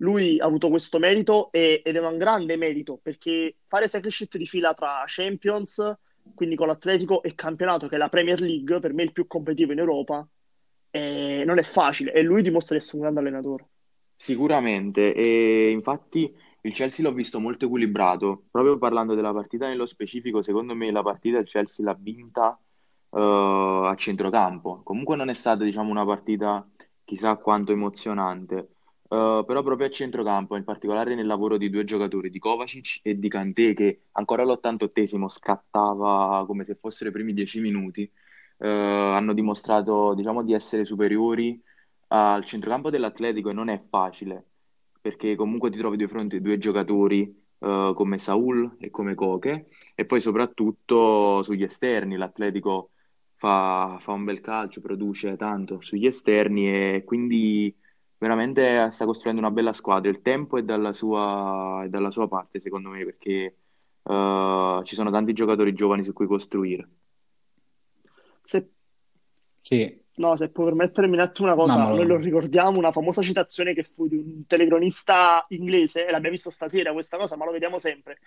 lui 0.02 0.38
ha 0.40 0.44
avuto 0.44 0.68
questo 0.68 0.98
merito 0.98 1.50
e, 1.52 1.80
ed 1.84 1.96
è 1.96 2.00
un 2.00 2.18
grande 2.18 2.56
merito 2.56 2.98
perché 3.00 3.56
fare 3.66 3.88
sheet 3.88 4.36
di 4.36 4.46
fila 4.46 4.74
tra 4.74 5.04
Champions, 5.06 5.96
quindi 6.34 6.56
con 6.56 6.66
l'Atletico, 6.66 7.22
e 7.22 7.34
campionato 7.34 7.88
che 7.88 7.94
è 7.94 7.98
la 7.98 8.08
Premier 8.08 8.40
League, 8.40 8.80
per 8.80 8.92
me 8.92 9.04
il 9.04 9.12
più 9.12 9.26
competitivo 9.26 9.72
in 9.72 9.78
Europa, 9.78 10.26
eh, 10.90 11.44
non 11.46 11.58
è 11.58 11.62
facile 11.62 12.12
e 12.12 12.22
lui 12.22 12.42
dimostra 12.42 12.76
di 12.76 12.82
essere 12.82 12.96
un 12.98 13.02
grande 13.02 13.20
allenatore. 13.20 13.68
Sicuramente, 14.14 15.14
e 15.14 15.70
infatti 15.70 16.32
il 16.62 16.72
Chelsea 16.72 17.06
l'ho 17.06 17.14
visto 17.14 17.40
molto 17.40 17.66
equilibrato, 17.66 18.44
proprio 18.50 18.78
parlando 18.78 19.14
della 19.14 19.32
partita 19.32 19.66
nello 19.68 19.86
specifico, 19.86 20.42
secondo 20.42 20.74
me 20.74 20.90
la 20.90 21.02
partita 21.02 21.38
il 21.38 21.46
Chelsea 21.46 21.84
l'ha 21.84 21.96
vinta 21.98 22.58
uh, 23.10 23.18
a 23.18 23.94
centrocampo, 23.96 24.82
comunque 24.82 25.16
non 25.16 25.28
è 25.28 25.34
stata 25.34 25.64
diciamo 25.64 25.90
una 25.90 26.04
partita 26.04 26.66
chissà 27.04 27.36
quanto 27.36 27.72
emozionante. 27.72 28.68
Uh, 29.12 29.44
però 29.44 29.62
proprio 29.62 29.88
a 29.88 29.90
centrocampo, 29.90 30.56
in 30.56 30.64
particolare 30.64 31.14
nel 31.14 31.26
lavoro 31.26 31.58
di 31.58 31.68
due 31.68 31.84
giocatori, 31.84 32.30
di 32.30 32.38
Kovacic 32.38 33.00
e 33.02 33.18
di 33.18 33.28
Kanté, 33.28 33.74
che 33.74 34.04
ancora 34.12 34.42
all'88esimo 34.42 35.28
scattava 35.28 36.44
come 36.46 36.64
se 36.64 36.76
fossero 36.76 37.10
i 37.10 37.12
primi 37.12 37.34
dieci 37.34 37.60
minuti, 37.60 38.10
uh, 38.58 38.64
hanno 38.66 39.34
dimostrato 39.34 40.14
diciamo, 40.14 40.42
di 40.42 40.54
essere 40.54 40.84
superiori 40.86 41.62
al 42.08 42.44
centrocampo 42.44 42.88
dell'Atletico 42.90 43.50
e 43.50 43.52
non 43.52 43.68
è 43.68 43.82
facile, 43.88 44.51
perché 45.02 45.34
comunque 45.34 45.68
ti 45.68 45.76
trovi 45.78 45.98
di 45.98 46.06
fronte 46.06 46.36
a 46.36 46.40
due 46.40 46.56
giocatori 46.56 47.44
uh, 47.58 47.92
come 47.92 48.16
Saul 48.18 48.76
e 48.78 48.88
come 48.90 49.14
Coche, 49.14 49.66
e 49.94 50.06
poi 50.06 50.20
soprattutto 50.20 51.42
sugli 51.42 51.64
esterni, 51.64 52.16
l'Atletico 52.16 52.90
fa, 53.34 53.98
fa 54.00 54.12
un 54.12 54.24
bel 54.24 54.40
calcio, 54.40 54.80
produce 54.80 55.36
tanto 55.36 55.80
sugli 55.80 56.06
esterni 56.06 56.70
e 56.70 57.02
quindi 57.04 57.76
veramente 58.16 58.88
sta 58.92 59.04
costruendo 59.04 59.40
una 59.40 59.50
bella 59.50 59.72
squadra. 59.72 60.08
Il 60.08 60.22
tempo 60.22 60.56
è 60.56 60.62
dalla 60.62 60.92
sua, 60.92 61.82
è 61.84 61.88
dalla 61.88 62.12
sua 62.12 62.28
parte, 62.28 62.60
secondo 62.60 62.90
me, 62.90 63.04
perché 63.04 63.56
uh, 64.04 64.82
ci 64.84 64.94
sono 64.94 65.10
tanti 65.10 65.32
giocatori 65.32 65.72
giovani 65.74 66.04
su 66.04 66.12
cui 66.12 66.26
costruire. 66.26 66.88
Se... 68.44 68.70
Sì, 69.60 70.01
No, 70.14 70.36
se 70.36 70.50
puoi 70.50 70.66
permettermi 70.66 71.14
un 71.14 71.20
attimo 71.20 71.48
una 71.48 71.56
cosa, 71.56 71.78
Mamma 71.78 71.94
noi 71.94 72.06
lo 72.06 72.16
ricordiamo, 72.16 72.76
una 72.76 72.92
famosa 72.92 73.22
citazione 73.22 73.72
che 73.72 73.82
fu 73.82 74.08
di 74.08 74.16
un 74.16 74.44
telecronista 74.46 75.46
inglese, 75.48 76.06
e 76.06 76.10
l'abbiamo 76.10 76.34
visto 76.34 76.50
stasera 76.50 76.92
questa 76.92 77.16
cosa, 77.16 77.36
ma 77.36 77.46
lo 77.46 77.52
vediamo 77.52 77.78
sempre. 77.78 78.18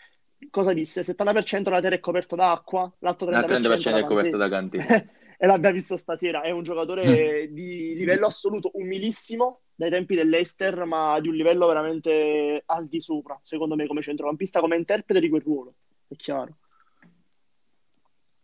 Cosa 0.50 0.74
disse? 0.74 1.02
Il 1.02 1.06
70% 1.08 1.62
della 1.62 1.82
terra 1.82 1.96
è 1.96 2.00
coperto 2.00 2.36
da 2.36 2.52
acqua, 2.52 2.92
l'altro 3.00 3.30
Il 3.30 3.38
30% 3.38 3.46
30% 3.46 3.92
da 3.92 3.98
è 3.98 4.04
coperto 4.04 4.38
da 4.38 4.50
cantine. 4.50 5.10
E 5.38 5.48
l'abbiamo 5.48 5.76
visto 5.76 5.98
stasera, 5.98 6.44
è 6.44 6.50
un 6.52 6.64
giocatore 6.64 7.50
di 7.52 7.94
livello 7.94 8.28
assoluto, 8.28 8.72
umilissimo 8.76 9.64
dai 9.76 9.90
tempi 9.90 10.16
dell'Eister, 10.16 10.86
ma 10.86 11.20
di 11.20 11.28
un 11.28 11.36
livello 11.36 11.68
veramente 11.68 12.64
al 12.66 12.88
di 12.88 13.02
sopra, 13.02 13.38
secondo 13.44 13.76
me, 13.76 13.86
come 13.86 14.02
centrocampista, 14.02 14.62
come 14.62 14.78
interprete 14.78 15.20
di 15.20 15.28
quel 15.28 15.42
ruolo, 15.42 15.74
è 16.08 16.16
chiaro. 16.16 16.56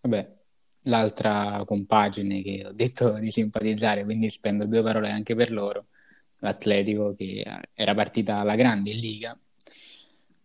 Vabbè, 0.01 0.40
l'altra 0.84 1.63
compagine 1.65 2.41
che 2.41 2.63
ho 2.65 2.72
detto 2.72 3.20
di 3.20 3.32
simpatizzare, 3.32 4.04
quindi 4.04 4.30
spendo 4.30 4.65
due 4.65 4.82
parole 4.82 5.10
anche 5.10 5.36
per 5.36 5.52
loro, 5.52 5.88
l'Atletico 6.39 7.13
che 7.15 7.44
era 7.74 7.94
partita 7.94 8.38
alla 8.38 8.56
grande 8.56 8.91
in 8.91 9.00
Liga, 9.00 9.39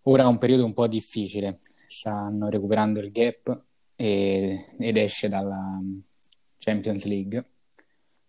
ora 0.03 0.25
ha 0.25 0.29
un 0.29 0.39
periodo 0.39 0.65
un 0.65 0.73
po' 0.73 0.87
difficile, 0.87 1.61
stanno 1.87 2.49
recuperando 2.49 3.01
il 3.01 3.11
gap 3.11 3.63
e- 3.97 4.75
ed 4.79 4.97
esce 4.97 5.29
dalla 5.29 5.81
Champions 6.59 7.07
League, 7.07 7.45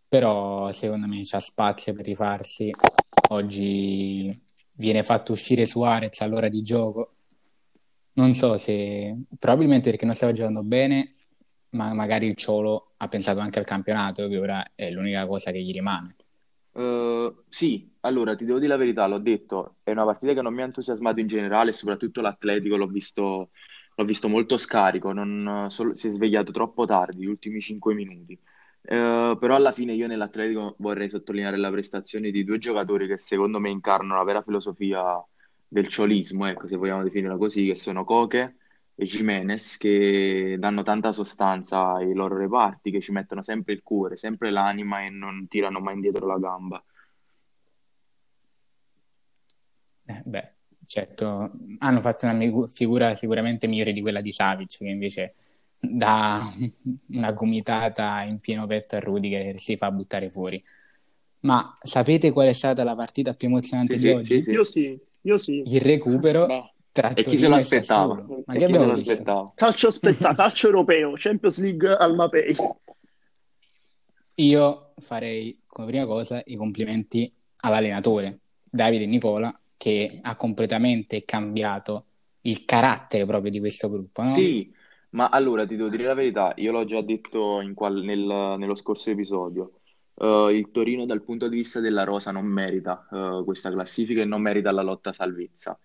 però 0.08 0.72
secondo 0.72 1.08
me 1.08 1.22
c'ha 1.24 1.40
spazio 1.40 1.94
per 1.94 2.06
rifarsi. 2.06 2.70
Oggi 3.30 4.40
viene 4.74 5.04
fatto 5.04 5.34
uscire 5.34 5.66
Suarez 5.66 6.22
all'ora 6.22 6.48
di 6.48 6.62
gioco. 6.62 7.14
Non 8.14 8.34
so 8.34 8.58
se 8.58 9.16
probabilmente 9.38 9.90
perché 9.90 10.06
non 10.06 10.16
stava 10.16 10.32
giocando 10.32 10.64
bene, 10.64 11.17
ma 11.78 11.94
magari 11.94 12.28
il 12.28 12.36
Ciolo 12.36 12.94
ha 12.98 13.08
pensato 13.08 13.40
anche 13.40 13.60
al 13.60 13.66
campionato, 13.66 14.28
che 14.28 14.38
ora 14.38 14.74
è 14.76 14.90
l'unica 14.92 15.26
cosa 15.28 15.52
che 15.52 15.62
gli 15.62 15.72
rimane. 15.72 16.16
Eh, 16.72 17.36
sì, 17.50 17.92
allora 18.02 18.36
ti 18.36 18.46
devo 18.46 18.60
dire 18.60 18.72
la 18.72 18.78
verità, 18.78 19.08
l'ho 19.08 19.18
detto, 19.20 19.78
è 19.84 19.92
una 19.92 20.06
partita 20.06 20.34
che 20.34 20.42
non 20.42 20.54
mi 20.54 20.62
ha 20.62 20.66
entusiasmato 20.66 21.20
in 21.20 21.28
generale, 21.28 21.72
soprattutto 21.72 22.22
l'Atletico 22.22 22.76
l'ho 22.78 22.86
visto, 22.88 23.50
l'ho 23.96 24.06
visto 24.06 24.28
molto 24.30 24.58
scarico, 24.58 25.12
non- 25.12 25.68
solo- 25.70 25.96
si 25.96 26.08
è 26.08 26.12
svegliato 26.12 26.52
troppo 26.52 26.86
tardi, 26.86 27.22
gli 27.24 27.26
ultimi 27.26 27.60
5 27.62 27.94
minuti. 27.96 28.34
Eh, 28.82 29.36
però 29.40 29.56
alla 29.56 29.72
fine 29.72 29.94
io 29.94 30.08
nell'Atletico 30.08 30.76
vorrei 30.80 31.10
sottolineare 31.10 31.58
la 31.58 31.72
prestazione 31.72 32.30
di 32.32 32.44
due 32.44 32.58
giocatori 32.60 33.08
che 33.08 33.18
secondo 33.18 33.60
me 33.60 33.70
incarnano 33.70 34.16
la 34.16 34.24
vera 34.24 34.42
filosofia 34.44 35.04
del 35.68 35.88
ciolismo, 35.88 36.46
ecco, 36.46 36.68
se 36.68 36.76
vogliamo 36.78 37.04
definirla 37.04 37.38
così, 37.38 37.66
che 37.66 37.76
sono 37.76 38.04
Koke 38.06 38.58
e 39.00 39.06
Jimenez, 39.06 39.78
che 39.78 40.58
danno 40.60 40.82
tanta 40.84 41.12
sostanza 41.14 41.94
ai 41.94 42.14
loro 42.14 42.36
reparti, 42.38 42.92
che 42.92 43.00
ci 43.00 43.12
mettono 43.12 43.44
sempre 43.44 43.74
il 43.74 43.84
cuore, 43.84 44.16
sempre 44.18 44.50
l'anima 44.52 45.06
e 45.06 45.10
non 45.10 45.48
tirano 45.48 45.80
mai 45.80 45.94
indietro 45.96 46.26
la 46.26 46.38
gamba. 46.40 46.84
Eh, 50.06 50.22
beh, 50.26 50.54
certo, 50.86 51.52
hanno 51.80 52.02
fatto 52.02 52.26
una 52.28 52.68
figura 52.68 53.14
sicuramente 53.16 53.68
migliore 53.68 53.92
di 53.92 54.02
quella 54.02 54.22
di 54.22 54.32
Savic, 54.32 54.78
che 54.78 54.88
invece 54.88 55.36
dà 55.80 56.42
una 57.10 57.32
gomitata 57.34 58.24
in 58.24 58.40
pieno 58.40 58.66
petto 58.66 58.96
a 58.96 59.00
Rudiger 59.00 59.56
e 59.56 59.58
si 59.60 59.76
fa 59.78 59.92
buttare 59.92 60.30
fuori. 60.30 60.64
Ma 61.42 61.78
sapete 61.82 62.32
qual 62.32 62.48
è 62.48 62.54
stata 62.54 62.84
la 62.84 62.96
partita 62.96 63.34
più 63.34 63.48
emozionante 63.48 63.96
Sì, 63.98 64.02
di 64.02 64.10
sì, 64.10 64.16
oggi? 64.16 64.34
sì, 64.36 64.42
sì. 64.44 64.52
Io 64.52 64.64
sì, 64.64 65.00
io 65.22 65.38
sì. 65.38 65.64
Il 65.66 65.82
recupero 65.82 66.46
Beh, 66.48 66.74
E 67.14 67.24
chi 67.24 67.38
se 67.38 67.48
lo 67.48 67.56
aspettava? 67.56 68.16
Ma 68.16 68.54
che 68.54 68.54
chi 68.54 68.60
se 68.60 68.64
abbiamo 68.66 68.94
aspettava? 68.94 69.52
Calcio 69.56 69.92
spetta- 69.92 70.34
calcio 70.36 70.68
europeo, 70.68 71.14
Champions 71.16 71.60
League 71.60 71.96
al 71.96 72.16
Mapei. 72.16 72.56
Io 74.36 74.94
farei 74.98 75.62
come 75.66 75.88
prima 75.88 76.06
cosa 76.06 76.42
i 76.46 76.56
complimenti 76.56 77.32
all'allenatore 77.62 78.40
Davide 78.64 79.06
Nicola 79.06 79.58
che 79.76 80.20
ha 80.22 80.36
completamente 80.36 81.26
cambiato 81.26 82.06
il 82.42 82.66
carattere 82.66 83.26
proprio 83.26 83.52
di 83.52 83.60
questo 83.60 83.90
gruppo, 83.90 84.22
no? 84.24 84.30
Sì, 84.30 84.72
ma 85.12 85.30
allora 85.30 85.66
ti 85.66 85.76
devo 85.76 85.90
dire 85.90 86.04
la 86.06 86.14
verità, 86.14 86.54
io 86.58 86.72
l'ho 86.72 86.86
già 86.86 87.02
detto 87.02 87.62
in 87.62 87.74
qual- 87.74 88.02
nel- 88.04 88.56
nello 88.58 88.76
scorso 88.76 89.10
episodio. 89.12 89.80
Eh, 90.16 90.50
il 90.54 90.72
Torino 90.72 91.06
dal 91.06 91.24
punto 91.24 91.48
di 91.48 91.56
vista 91.58 91.80
della 91.80 92.04
rosa 92.04 92.32
non 92.32 92.46
merita 92.46 93.08
eh, 93.12 93.44
questa 93.44 93.72
classifica 93.72 94.22
e 94.22 94.26
non 94.26 94.42
merita 94.42 94.72
la 94.72 94.82
lotta 94.82 95.10
a 95.10 95.14
salvezza. 95.14 95.80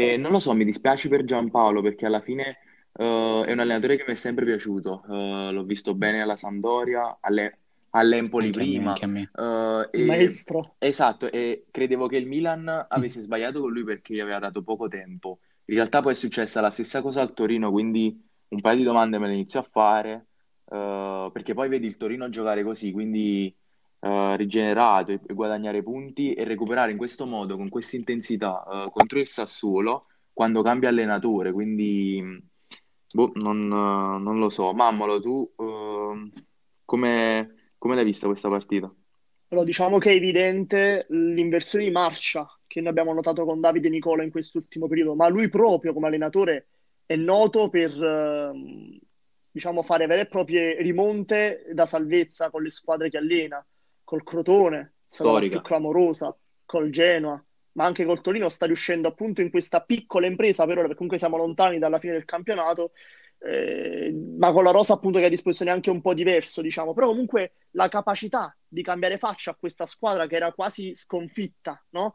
E 0.00 0.16
non 0.16 0.30
lo 0.32 0.38
so, 0.38 0.54
mi 0.54 0.64
dispiace 0.64 1.08
per 1.08 1.24
Giampaolo 1.24 1.80
perché 1.82 2.06
alla 2.06 2.20
fine 2.20 2.58
eh, 2.92 3.44
è 3.46 3.52
un 3.52 3.58
allenatore 3.58 3.96
che 3.96 4.04
mi 4.06 4.12
è 4.12 4.16
sempre 4.16 4.44
piaciuto. 4.44 5.02
Eh, 5.08 5.50
l'ho 5.52 5.64
visto 5.64 5.94
bene 5.94 6.20
alla 6.22 6.36
Sampdoria, 6.36 7.18
alle- 7.20 7.58
all'Empoli 7.90 8.50
Anche 8.50 8.62
a 8.62 8.64
me, 8.64 8.80
prima. 8.80 8.84
anche 8.84 9.04
a 9.04 9.08
me. 9.08 9.34
eh, 9.34 9.88
Il 9.96 10.02
e- 10.02 10.04
maestro. 10.04 10.76
esatto, 10.78 11.30
e 11.30 11.66
credevo 11.70 12.06
che 12.06 12.16
il 12.16 12.26
Milan 12.28 12.86
avesse 12.88 13.20
sbagliato 13.22 13.60
con 13.60 13.72
lui 13.72 13.82
perché 13.84 14.14
gli 14.14 14.20
aveva 14.20 14.38
dato 14.38 14.62
poco 14.62 14.86
tempo. 14.88 15.40
In 15.66 15.74
realtà 15.74 16.00
poi 16.02 16.12
è 16.12 16.14
successa 16.14 16.60
la 16.60 16.70
stessa 16.70 17.02
cosa 17.02 17.20
al 17.20 17.32
Torino, 17.34 17.70
quindi 17.72 18.24
un 18.48 18.60
paio 18.60 18.76
di 18.78 18.84
domande 18.84 19.18
me 19.18 19.26
le 19.26 19.34
inizio 19.34 19.58
a 19.60 19.62
fare, 19.64 20.28
eh, 20.70 21.30
perché 21.32 21.54
poi 21.54 21.68
vedi 21.68 21.86
il 21.86 21.96
Torino 21.96 22.28
giocare 22.28 22.62
così, 22.62 22.92
quindi 22.92 23.54
eh, 24.00 24.36
rigenerato 24.36 25.12
e, 25.12 25.20
guadagnare 25.26 25.82
punti 25.82 26.34
e 26.34 26.44
recuperare 26.44 26.92
in 26.92 26.96
questo 26.98 27.26
modo, 27.26 27.56
con 27.56 27.68
questa 27.68 27.96
intensità, 27.96 28.64
eh, 28.64 28.90
contro 28.90 29.18
il 29.18 29.26
Sassuolo, 29.26 30.06
quando 30.32 30.62
cambia 30.62 30.88
allenatore, 30.88 31.52
quindi 31.52 32.22
boh, 33.12 33.32
non, 33.34 33.64
eh, 33.64 34.22
non 34.22 34.38
lo 34.38 34.48
so. 34.48 34.72
Mammolo, 34.72 35.20
tu 35.20 35.52
ehm, 35.56 36.30
come, 36.84 37.54
come 37.76 37.94
l'hai 37.94 38.04
vista 38.04 38.26
questa 38.26 38.48
partita? 38.48 38.92
Allora, 39.48 39.66
diciamo 39.66 39.98
che 39.98 40.10
è 40.10 40.14
evidente 40.14 41.06
l'inversione 41.08 41.84
di 41.84 41.90
marcia 41.90 42.46
che 42.66 42.80
noi 42.80 42.90
abbiamo 42.90 43.14
notato 43.14 43.44
con 43.44 43.60
Davide 43.60 43.88
Nicola 43.88 44.22
in 44.22 44.30
quest'ultimo 44.30 44.86
periodo, 44.88 45.14
ma 45.14 45.28
lui 45.28 45.48
proprio 45.48 45.92
come 45.94 46.06
allenatore 46.06 46.68
è 47.06 47.16
noto 47.16 47.70
per, 47.70 47.90
ehm, 47.90 48.98
diciamo, 49.50 49.82
fare 49.82 50.06
vere 50.06 50.22
e 50.22 50.26
proprie 50.26 50.80
rimonte 50.82 51.64
da 51.72 51.86
salvezza 51.86 52.50
con 52.50 52.62
le 52.62 52.70
squadre 52.70 53.08
che 53.08 53.16
allena, 53.16 53.64
col 54.08 54.24
Crotone, 54.24 54.78
la 54.78 54.84
più 54.86 55.26
Storica. 55.26 55.60
clamorosa, 55.60 56.34
col 56.64 56.88
Genoa, 56.88 57.44
ma 57.72 57.84
anche 57.84 58.06
col 58.06 58.22
Torino 58.22 58.48
sta 58.48 58.64
riuscendo 58.64 59.06
appunto 59.06 59.42
in 59.42 59.50
questa 59.50 59.82
piccola 59.82 60.24
impresa 60.24 60.64
per 60.64 60.78
ora, 60.78 60.80
perché 60.80 60.94
comunque 60.94 61.18
siamo 61.18 61.36
lontani 61.36 61.78
dalla 61.78 61.98
fine 61.98 62.14
del 62.14 62.24
campionato, 62.24 62.92
eh, 63.40 64.10
ma 64.38 64.50
con 64.52 64.64
la 64.64 64.70
rosa 64.70 64.94
appunto 64.94 65.18
che 65.18 65.24
ha 65.24 65.26
a 65.26 65.30
disposizione 65.30 65.72
anche 65.72 65.90
un 65.90 66.00
po' 66.00 66.14
diverso, 66.14 66.62
diciamo, 66.62 66.94
però 66.94 67.08
comunque 67.08 67.52
la 67.72 67.90
capacità 67.90 68.56
di 68.66 68.82
cambiare 68.82 69.18
faccia 69.18 69.50
a 69.50 69.56
questa 69.60 69.84
squadra 69.84 70.26
che 70.26 70.36
era 70.36 70.54
quasi 70.54 70.94
sconfitta, 70.94 71.84
no? 71.90 72.14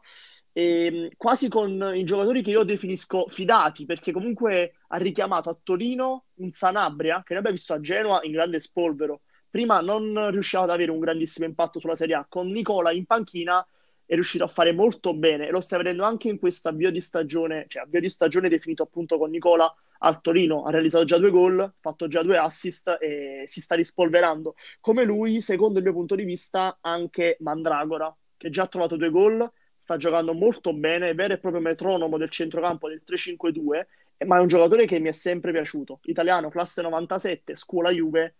E, 0.52 1.12
quasi 1.16 1.48
con 1.48 1.92
i 1.94 2.02
giocatori 2.02 2.42
che 2.42 2.50
io 2.50 2.64
definisco 2.64 3.28
fidati, 3.28 3.84
perché 3.84 4.10
comunque 4.10 4.78
ha 4.88 4.96
richiamato 4.96 5.48
a 5.48 5.56
Torino 5.62 6.24
un 6.38 6.50
Sanabria 6.50 7.22
che 7.22 7.34
noi 7.34 7.38
abbiamo 7.38 7.56
visto 7.56 7.72
a 7.72 7.78
Genoa 7.78 8.18
in 8.24 8.32
grande 8.32 8.58
spolvero. 8.58 9.20
Prima 9.54 9.80
non 9.80 10.32
riusciva 10.32 10.64
ad 10.64 10.70
avere 10.70 10.90
un 10.90 10.98
grandissimo 10.98 11.46
impatto 11.46 11.78
sulla 11.78 11.94
Serie 11.94 12.16
A, 12.16 12.26
con 12.28 12.50
Nicola 12.50 12.90
in 12.90 13.06
panchina 13.06 13.64
è 14.04 14.14
riuscito 14.14 14.42
a 14.42 14.48
fare 14.48 14.72
molto 14.72 15.14
bene 15.14 15.46
e 15.46 15.52
lo 15.52 15.60
sta 15.60 15.76
vedendo 15.76 16.02
anche 16.02 16.28
in 16.28 16.40
questo 16.40 16.70
avvio 16.70 16.90
di 16.90 17.00
stagione, 17.00 17.66
cioè 17.68 17.84
avvio 17.84 18.00
di 18.00 18.08
stagione 18.08 18.48
definito 18.48 18.82
appunto 18.82 19.16
con 19.16 19.30
Nicola 19.30 19.72
al 19.98 20.20
Torino, 20.20 20.64
ha 20.64 20.72
realizzato 20.72 21.04
già 21.04 21.18
due 21.18 21.30
gol, 21.30 21.72
fatto 21.78 22.08
già 22.08 22.24
due 22.24 22.36
assist 22.36 22.98
e 23.00 23.44
si 23.46 23.60
sta 23.60 23.76
rispolverando. 23.76 24.56
Come 24.80 25.04
lui, 25.04 25.40
secondo 25.40 25.78
il 25.78 25.84
mio 25.84 25.94
punto 25.94 26.16
di 26.16 26.24
vista, 26.24 26.78
anche 26.80 27.36
Mandragora, 27.38 28.12
che 28.36 28.50
già 28.50 28.64
ha 28.64 28.66
trovato 28.66 28.96
due 28.96 29.10
gol, 29.10 29.48
sta 29.76 29.96
giocando 29.96 30.34
molto 30.34 30.74
bene, 30.74 31.10
è 31.10 31.14
vero 31.14 31.34
e 31.34 31.38
proprio 31.38 31.62
metronomo 31.62 32.18
del 32.18 32.30
centrocampo 32.30 32.88
del 32.88 33.02
3-5-2, 33.06 33.86
ma 34.26 34.38
è 34.38 34.40
un 34.40 34.48
giocatore 34.48 34.84
che 34.84 34.98
mi 34.98 35.10
è 35.10 35.12
sempre 35.12 35.52
piaciuto. 35.52 36.00
Italiano, 36.06 36.48
classe 36.48 36.82
97, 36.82 37.54
scuola 37.54 37.90
Juve, 37.90 38.34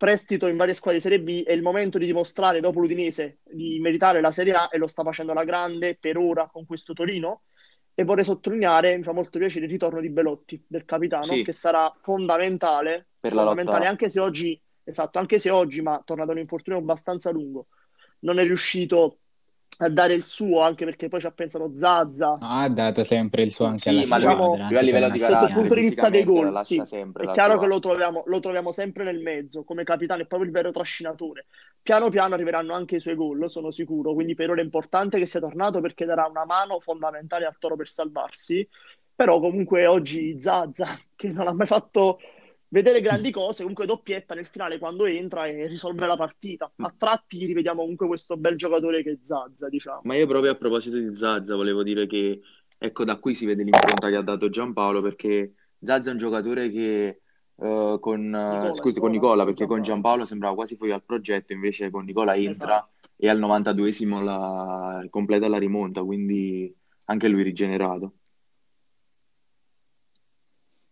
prestito 0.00 0.46
in 0.46 0.56
varie 0.56 0.72
squadre 0.72 0.98
di 0.98 1.02
Serie 1.06 1.20
B, 1.20 1.42
è 1.44 1.52
il 1.52 1.60
momento 1.60 1.98
di 1.98 2.06
dimostrare 2.06 2.60
dopo 2.60 2.80
l'Udinese 2.80 3.40
di 3.44 3.78
meritare 3.80 4.22
la 4.22 4.30
Serie 4.30 4.54
A 4.54 4.68
e 4.72 4.78
lo 4.78 4.86
sta 4.86 5.02
facendo 5.02 5.32
alla 5.32 5.44
grande 5.44 5.94
per 6.00 6.16
ora 6.16 6.48
con 6.50 6.64
questo 6.64 6.94
Torino. 6.94 7.42
E 7.92 8.04
vorrei 8.04 8.24
sottolineare, 8.24 8.96
mi 8.96 9.02
fa 9.02 9.12
molto 9.12 9.38
piacere 9.38 9.66
il 9.66 9.70
ritorno 9.70 10.00
di 10.00 10.08
Belotti, 10.08 10.64
del 10.66 10.86
capitano, 10.86 11.24
Sì. 11.24 11.42
che 11.42 11.52
sarà 11.52 11.92
fondamentale, 12.00 13.08
Per 13.20 13.34
la 13.34 13.40
fondamentale 13.42 13.78
lotta. 13.80 13.90
anche 13.90 14.08
se 14.08 14.20
oggi, 14.20 14.58
esatto, 14.84 15.18
anche 15.18 15.38
se 15.38 15.50
oggi, 15.50 15.82
ma 15.82 16.00
torna 16.02 16.24
da 16.24 16.32
un 16.32 16.38
infortunio 16.38 16.78
abbastanza 16.80 17.30
lungo, 17.30 17.66
non 18.20 18.38
è 18.38 18.44
riuscito 18.44 19.18
a 19.82 19.88
dare 19.88 20.14
il 20.14 20.24
suo, 20.24 20.60
anche 20.60 20.84
perché 20.84 21.08
poi 21.08 21.20
ci 21.20 21.26
ha 21.26 21.30
pensato 21.30 21.72
Zazza, 21.74 22.34
Ha 22.38 22.68
dato 22.68 23.02
sempre 23.02 23.42
il 23.42 23.50
suo 23.50 23.64
anche 23.64 23.82
Sì, 23.82 23.88
alla 23.90 24.02
Diciamo, 24.02 24.44
squadra, 24.44 24.68
lui 24.68 24.76
a 24.78 24.82
livello 24.82 25.08
di 25.10 25.18
sotto 25.18 25.44
il 25.44 25.52
punto 25.52 25.74
di 25.74 25.80
vista 25.80 26.10
dei 26.10 26.24
gol, 26.24 26.64
sì, 26.64 26.82
sempre 26.84 27.24
è 27.24 27.28
chiaro 27.28 27.58
che 27.58 27.66
lo 27.66 27.80
troviamo, 27.80 28.22
lo 28.26 28.40
troviamo 28.40 28.72
sempre 28.72 29.04
nel 29.04 29.20
mezzo, 29.20 29.64
come 29.64 29.84
capitano, 29.84 30.22
è 30.22 30.26
proprio 30.26 30.48
il 30.48 30.54
vero 30.54 30.70
trascinatore. 30.70 31.46
Piano 31.82 32.10
piano 32.10 32.34
arriveranno 32.34 32.74
anche 32.74 32.96
i 32.96 33.00
suoi 33.00 33.14
gol, 33.14 33.48
sono 33.50 33.70
sicuro, 33.70 34.12
quindi 34.12 34.34
per 34.34 34.50
ora 34.50 34.60
è 34.60 34.64
importante 34.64 35.18
che 35.18 35.24
sia 35.26 35.40
tornato 35.40 35.80
perché 35.80 36.04
darà 36.04 36.26
una 36.26 36.44
mano 36.44 36.78
fondamentale 36.80 37.46
al 37.46 37.56
Toro 37.58 37.76
per 37.76 37.88
salvarsi, 37.88 38.68
però 39.14 39.40
comunque 39.40 39.86
oggi 39.86 40.38
Zazza, 40.40 40.86
che 41.16 41.28
non 41.28 41.46
ha 41.46 41.52
mai 41.52 41.66
fatto 41.66 42.18
vedere 42.70 43.00
grandi 43.00 43.30
cose, 43.30 43.58
comunque 43.58 43.86
doppietta 43.86 44.34
nel 44.34 44.46
finale 44.46 44.78
quando 44.78 45.04
entra 45.04 45.46
e 45.46 45.66
risolve 45.66 46.06
la 46.06 46.16
partita. 46.16 46.70
A 46.76 46.94
tratti 46.96 47.44
rivediamo 47.44 47.80
comunque 47.80 48.06
questo 48.06 48.36
bel 48.36 48.56
giocatore 48.56 49.02
che 49.02 49.12
è 49.12 49.18
Zazza, 49.20 49.68
diciamo. 49.68 50.00
Ma 50.04 50.16
io 50.16 50.26
proprio 50.26 50.52
a 50.52 50.54
proposito 50.54 50.96
di 50.96 51.14
Zazza 51.14 51.54
volevo 51.56 51.82
dire 51.82 52.06
che, 52.06 52.40
ecco, 52.78 53.04
da 53.04 53.16
qui 53.18 53.34
si 53.34 53.46
vede 53.46 53.62
l'impronta 53.62 54.08
che 54.08 54.16
ha 54.16 54.22
dato 54.22 54.48
Giampaolo, 54.48 55.02
perché 55.02 55.54
Zazza 55.80 56.10
è 56.10 56.12
un 56.12 56.18
giocatore 56.18 56.70
che 56.70 57.20
uh, 57.56 57.98
con, 57.98 58.20
Nicola, 58.26 58.74
scusi, 58.74 59.00
con 59.00 59.10
Nicola, 59.10 59.44
perché 59.44 59.60
Giampaolo. 59.60 59.82
con 59.82 59.92
Giampaolo 59.92 60.24
sembrava 60.24 60.54
quasi 60.54 60.76
fuori 60.76 60.92
dal 60.92 61.04
progetto, 61.04 61.52
invece 61.52 61.90
con 61.90 62.04
Nicola 62.04 62.36
entra 62.36 62.76
esatto. 62.76 63.08
e 63.16 63.28
al 63.28 63.40
92esimo 63.40 64.22
la, 64.22 65.04
completa 65.10 65.48
la 65.48 65.58
rimonta, 65.58 66.04
quindi 66.04 66.72
anche 67.06 67.26
lui 67.26 67.42
rigenerato. 67.42 68.12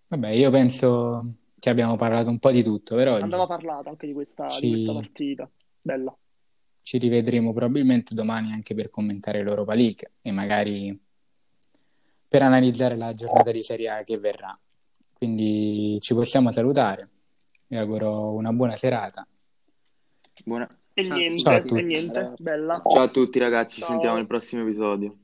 Vabbè, 0.09 0.31
io 0.31 0.51
penso 0.51 1.35
che 1.59 1.71
abbiamo 1.71 1.97
parlato 1.97 2.31
un 2.31 2.39
po' 2.39 2.51
di 2.51 2.63
tutto 2.63 2.95
per 2.95 3.09
oggi. 3.09 3.23
Andava 3.23 3.47
parlato 3.47 3.89
anche 3.89 4.07
di 4.07 4.13
questa, 4.13 4.49
ci... 4.49 4.67
di 4.67 4.71
questa 4.73 4.93
partita. 4.93 5.51
Bella. 5.83 6.17
Ci 6.83 6.99
rivedremo 6.99 7.53
probabilmente 7.53 8.15
domani 8.15 8.53
anche 8.53 8.75
per 8.75 8.91
commentare 8.91 9.43
l'Europa 9.43 9.75
League 9.75 10.13
e 10.23 10.31
magari 10.31 10.99
per 12.29 12.43
analizzare 12.43 12.97
la 12.97 13.13
giornata 13.13 13.51
di 13.51 13.63
Serie 13.63 13.91
A 13.91 14.03
che 14.05 14.19
verrà. 14.19 14.59
Quindi 15.13 15.99
ci 16.01 16.15
possiamo 16.15 16.51
salutare. 16.51 17.09
Vi 17.67 17.77
auguro 17.77 18.33
una 18.33 18.53
buona 18.53 18.77
serata. 18.77 19.27
Buona... 20.45 20.69
E 20.95 21.03
niente, 21.03 21.39
Ciao 21.39 21.57
a 21.57 21.63
tutti. 21.63 21.81
E 21.81 21.85
niente. 21.85 22.33
Bella. 22.41 22.83
Ciao 22.89 23.03
a 23.03 23.09
tutti 23.09 23.39
ragazzi, 23.39 23.77
ci 23.77 23.83
sentiamo 23.83 24.17
nel 24.17 24.27
prossimo 24.27 24.63
episodio. 24.63 25.17